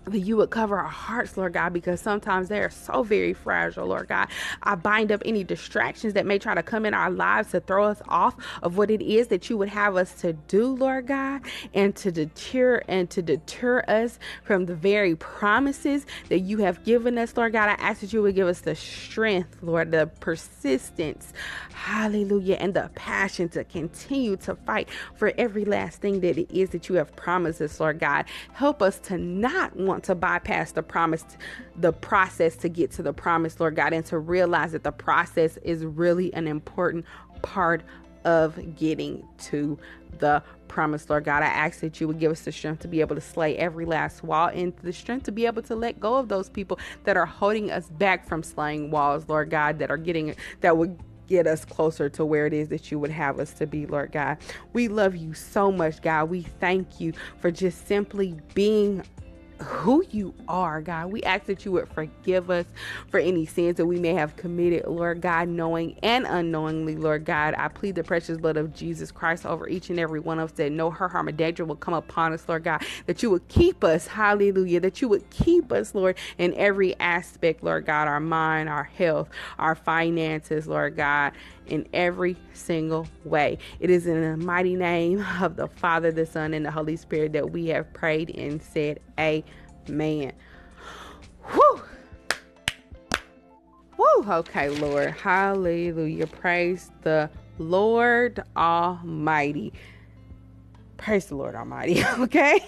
that 0.06 0.20
you 0.20 0.36
would 0.38 0.50
cover 0.50 0.78
our 0.78 0.88
hearts, 0.88 1.38
Lord 1.38 1.54
God, 1.54 1.74
because 1.74 2.02
sometimes 2.02 2.50
they 2.50 2.60
are 2.60 2.70
so 2.70 3.04
very 3.04 3.34
fragile, 3.34 3.86
Lord 3.86 4.08
God. 4.08 4.28
I 4.64 4.76
bind 4.76 5.12
up 5.12 5.22
any 5.26 5.44
distractions 5.44 6.14
that 6.14 6.26
may 6.26 6.40
try 6.40 6.56
to 6.56 6.64
come 6.64 6.86
in 6.86 6.94
our 6.94 7.12
lives 7.12 7.52
to 7.52 7.60
throw 7.60 7.86
us 7.86 8.02
off 8.08 8.36
of 8.64 8.78
what 8.78 8.90
it 8.90 9.02
is 9.02 9.28
that 9.28 9.50
you 9.50 9.58
would 9.58 9.70
have 9.70 9.96
us 9.96 10.14
to 10.22 10.34
do, 10.34 10.68
Lord 10.76 11.08
God, 11.08 11.42
and 11.74 11.96
to 11.98 12.12
deter 12.12 12.82
and 12.88 13.10
to 13.12 13.22
deter 13.22 13.84
us 13.88 14.18
from 14.44 14.66
the 14.66 14.76
very 14.76 15.16
promises 15.16 16.06
that 16.30 16.40
you 16.40 16.58
have 16.58 16.84
given 16.84 17.18
us, 17.18 17.38
Lord 17.38 17.54
God. 17.54 17.70
I 17.70 17.74
ask 17.74 18.02
that 18.02 18.12
you 18.12 18.24
would 18.24 18.36
give 18.36 18.48
us 18.48 18.62
the 18.62 18.76
strength, 18.76 19.58
Lord, 19.62 19.92
the 19.92 20.10
persistence, 20.20 21.32
hallelujah, 21.74 22.56
and 22.56 22.74
the 22.74 22.90
passion 22.96 23.50
to 23.50 23.64
continue 23.64 24.36
to 24.38 24.56
fight 24.56 24.90
for 25.16 25.32
every 25.38 25.66
last 25.66 26.02
thing 26.02 26.22
that 26.22 26.38
it 26.38 26.50
is 26.52 26.72
that 26.72 26.90
you 26.90 26.96
have 26.96 27.16
promised 27.16 27.62
us, 27.62 27.80
Lord 27.80 28.00
God. 28.00 28.26
Help 28.54 28.82
us 28.82 28.98
to 29.00 29.18
not 29.18 29.76
want 29.76 29.91
want 29.92 30.04
to 30.06 30.16
bypass 30.16 30.72
the 30.72 30.82
promise, 30.82 31.26
the 31.76 31.92
process 31.92 32.56
to 32.58 32.70
get 32.70 32.92
to 32.92 33.04
the 33.04 33.14
promise, 33.14 33.60
Lord 33.60 33.76
God, 33.76 33.94
and 33.94 34.06
to 34.06 34.18
realize 34.18 34.72
that 34.72 34.84
the 34.84 34.92
process 34.92 35.58
is 35.58 35.86
really 35.86 36.34
an 36.34 36.48
important 36.48 37.06
part 37.42 37.84
of 38.24 38.58
getting 38.78 39.28
to 39.38 39.78
the 40.20 40.42
promise, 40.68 41.10
Lord 41.10 41.26
God. 41.26 41.44
I 41.44 41.48
ask 41.48 41.82
that 41.82 42.00
you 42.00 42.08
would 42.08 42.20
give 42.20 42.32
us 42.32 42.42
the 42.42 42.52
strength 42.52 42.80
to 42.82 42.88
be 42.88 43.02
able 43.02 43.16
to 43.16 43.22
slay 43.22 43.58
every 43.58 43.86
last 43.86 44.24
wall 44.24 44.50
and 44.54 44.74
the 44.82 44.94
strength 44.94 45.26
to 45.26 45.32
be 45.32 45.46
able 45.46 45.62
to 45.64 45.76
let 45.76 46.00
go 46.00 46.16
of 46.16 46.30
those 46.30 46.50
people 46.50 46.80
that 47.04 47.18
are 47.18 47.26
holding 47.26 47.70
us 47.70 47.88
back 47.90 48.26
from 48.28 48.44
slaying 48.44 48.92
walls, 48.92 49.26
Lord 49.28 49.50
God, 49.50 49.80
that 49.80 49.92
are 49.92 49.98
getting 49.98 50.36
that 50.62 50.78
would 50.78 50.98
get 51.28 51.48
us 51.48 51.66
closer 51.66 52.10
to 52.10 52.26
where 52.26 52.46
it 52.46 52.54
is 52.54 52.68
that 52.70 52.92
you 52.92 53.00
would 53.00 53.12
have 53.12 53.40
us 53.40 53.54
to 53.54 53.66
be, 53.66 53.86
Lord 53.86 54.12
God. 54.12 54.38
We 54.74 54.88
love 54.88 55.16
you 55.16 55.34
so 55.34 55.72
much, 55.72 56.02
God. 56.02 56.30
We 56.30 56.42
thank 56.42 57.00
you 57.00 57.14
for 57.40 57.52
just 57.52 57.88
simply 57.88 58.36
being 58.54 59.04
who 59.62 60.04
you 60.12 60.34
are, 60.48 60.82
God. 60.82 61.12
We 61.12 61.24
ask 61.24 61.46
that 61.46 61.66
you 61.66 61.72
would 61.74 61.90
forgive 61.90 62.50
us 62.50 62.66
for 63.10 63.20
any 63.20 63.46
sins 63.46 63.78
that 63.78 63.86
we 63.86 64.00
may 64.00 64.14
have 64.14 64.36
committed, 64.36 64.88
Lord 64.88 65.22
God, 65.22 65.48
knowing 65.48 65.98
and 66.04 66.26
unknowingly, 66.26 66.96
Lord 66.96 67.26
God. 67.26 67.54
I 67.58 67.68
plead 67.68 67.96
the 67.96 68.04
precious 68.04 68.38
blood 68.38 68.58
of 68.58 68.74
Jesus 68.74 69.12
Christ 69.12 69.46
over 69.46 69.68
each 69.68 69.90
and 69.90 70.00
every 70.00 70.20
one 70.20 70.40
of 70.40 70.52
us 70.52 70.58
that 70.58 70.72
no 70.72 70.90
harm, 70.90 71.28
or 71.28 71.32
danger 71.32 71.66
will 71.66 71.76
come 71.76 71.94
upon 71.94 72.34
us, 72.34 72.48
Lord 72.48 72.64
God. 72.64 72.84
That 73.06 73.22
you 73.24 73.30
would 73.30 73.48
keep 73.48 73.84
us, 73.84 74.08
hallelujah. 74.08 74.80
That 74.80 75.02
you 75.02 75.08
would 75.08 75.30
keep 75.30 75.72
us, 75.72 75.94
Lord, 75.94 76.18
in 76.38 76.54
every 76.56 77.00
aspect, 77.00 77.64
Lord 77.64 77.86
God, 77.86 78.08
our 78.08 78.20
mind, 78.20 78.70
our 78.70 78.84
health, 78.84 79.30
our 79.60 79.76
finances, 79.76 80.68
Lord 80.68 80.96
God 80.96 81.34
in 81.68 81.88
every 81.94 82.36
single 82.54 83.08
way. 83.24 83.58
It 83.80 83.90
is 83.90 84.08
in 84.08 84.22
the 84.22 84.38
mighty 84.38 84.76
name 84.76 85.26
of 85.42 85.56
the 85.56 85.68
Father, 85.68 86.12
the 86.12 86.26
Son, 86.26 86.54
and 86.54 86.66
the 86.66 86.72
Holy 86.72 86.96
Spirit 86.96 87.34
that 87.34 87.52
we 87.52 87.68
have 87.68 87.92
prayed 87.94 88.30
and 88.38 88.62
said, 88.62 89.00
Amen. 89.20 90.34
Whew. 91.46 91.82
Whew. 93.96 94.26
Okay, 94.28 94.70
Lord. 94.70 95.12
Hallelujah. 95.12 96.28
Praise 96.28 96.92
the 97.02 97.30
Lord 97.58 98.44
Almighty. 98.56 99.74
Praise 101.02 101.26
the 101.26 101.36
Lord 101.36 101.56
Almighty. 101.56 102.04
Okay. 102.22 102.64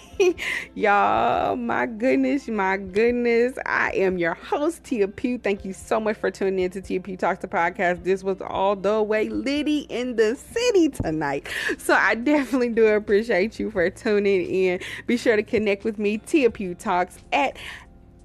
Y'all, 0.74 1.54
my 1.54 1.86
goodness, 1.86 2.48
my 2.48 2.76
goodness. 2.76 3.56
I 3.64 3.92
am 3.92 4.18
your 4.18 4.34
host, 4.34 4.82
Tia 4.82 5.06
Pugh. 5.06 5.38
Thank 5.38 5.64
you 5.64 5.72
so 5.72 6.00
much 6.00 6.16
for 6.16 6.30
tuning 6.30 6.58
in 6.58 6.70
to 6.72 6.80
Tia 6.80 7.00
Pugh 7.00 7.16
Talks 7.16 7.40
the 7.40 7.46
podcast. 7.48 8.02
This 8.02 8.24
was 8.24 8.40
all 8.40 8.74
the 8.74 9.00
way 9.02 9.28
Liddy 9.28 9.86
in 9.88 10.16
the 10.16 10.34
city 10.34 10.88
tonight. 10.88 11.46
So 11.78 11.94
I 11.94 12.16
definitely 12.16 12.70
do 12.70 12.86
appreciate 12.88 13.60
you 13.60 13.70
for 13.70 13.88
tuning 13.90 14.44
in. 14.46 14.80
Be 15.06 15.16
sure 15.16 15.36
to 15.36 15.42
connect 15.44 15.84
with 15.84 15.98
me, 15.98 16.18
Tia 16.18 16.50
Pugh 16.50 16.74
Talks 16.74 17.18
at 17.32 17.56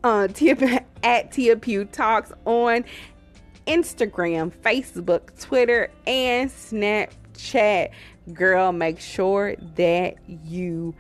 uh 0.04 0.28
Tia 0.30 0.84
at 1.04 1.32
Tia 1.32 1.56
Pugh 1.58 1.86
Talks 1.86 2.32
on 2.46 2.84
Instagram, 3.68 4.52
Facebook, 4.52 5.40
Twitter, 5.40 5.92
and 6.08 6.50
Snapchat 6.50 7.92
girl, 8.34 8.72
make 8.72 9.00
sure 9.00 9.56
that 9.76 10.16
you 10.28 10.94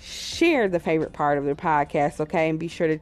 share 0.00 0.68
the 0.68 0.80
favorite 0.80 1.12
part 1.12 1.38
of 1.38 1.44
the 1.44 1.54
podcast, 1.54 2.20
okay? 2.20 2.48
And 2.48 2.58
be 2.58 2.68
sure 2.68 2.86
to 2.86 2.98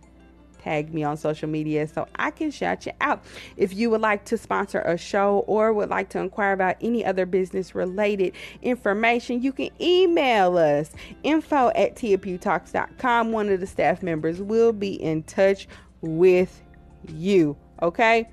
tag 0.63 0.95
me 0.95 1.03
on 1.03 1.17
social 1.17 1.49
media 1.49 1.89
so 1.89 2.07
I 2.17 2.31
can 2.31 2.51
shout 2.51 2.87
you 2.87 2.93
out. 3.01 3.25
If 3.57 3.75
you 3.75 3.91
would 3.91 4.01
like 4.01 4.25
to 4.27 4.39
sponsor 4.39 4.81
a 4.81 4.97
show 4.97 5.45
or 5.47 5.73
would 5.73 5.91
like 5.91 6.09
to 6.11 6.21
inquire 6.21 6.53
about 6.53 6.77
any 6.81 7.05
other 7.05 7.27
business 7.27 7.75
related 7.75 8.35
information, 8.63 9.43
you 9.43 9.53
can 9.53 9.71
email 9.81 10.57
us 10.57 10.93
info 11.23 11.69
at 11.75 11.97
tiapughtalks.com. 11.97 13.33
One 13.33 13.49
of 13.49 13.61
the 13.61 13.67
staff 13.67 14.03
members 14.03 14.41
will 14.41 14.73
be 14.73 14.95
in 14.95 15.25
touch 15.25 15.67
with 16.01 16.63
you, 17.09 17.57
okay? 17.83 18.29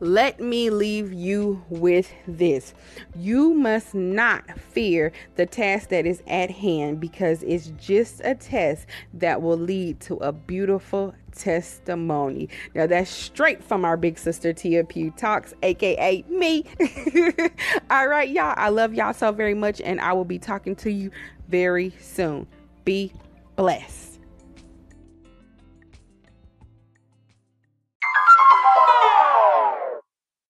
Let 0.00 0.40
me 0.40 0.68
leave 0.68 1.10
you 1.12 1.64
with 1.70 2.12
this. 2.26 2.74
You 3.14 3.54
must 3.54 3.94
not 3.94 4.58
fear 4.60 5.10
the 5.36 5.46
task 5.46 5.88
that 5.88 6.04
is 6.04 6.22
at 6.26 6.50
hand 6.50 7.00
because 7.00 7.42
it's 7.42 7.72
just 7.78 8.20
a 8.22 8.34
test 8.34 8.86
that 9.14 9.40
will 9.40 9.56
lead 9.56 10.00
to 10.00 10.16
a 10.16 10.32
beautiful 10.32 11.14
testimony. 11.34 12.50
Now 12.74 12.86
that's 12.86 13.10
straight 13.10 13.64
from 13.64 13.86
our 13.86 13.96
big 13.96 14.18
sister 14.18 14.52
Tia 14.52 14.84
Pugh 14.84 15.12
Talks, 15.16 15.54
aka 15.62 16.24
me. 16.28 16.64
All 17.90 18.08
right, 18.08 18.28
y'all. 18.28 18.54
I 18.56 18.68
love 18.68 18.92
y'all 18.92 19.14
so 19.14 19.32
very 19.32 19.54
much, 19.54 19.80
and 19.80 19.98
I 20.00 20.12
will 20.12 20.24
be 20.26 20.38
talking 20.38 20.76
to 20.76 20.90
you 20.90 21.10
very 21.48 21.94
soon. 22.00 22.46
Be 22.84 23.12
blessed. 23.56 24.05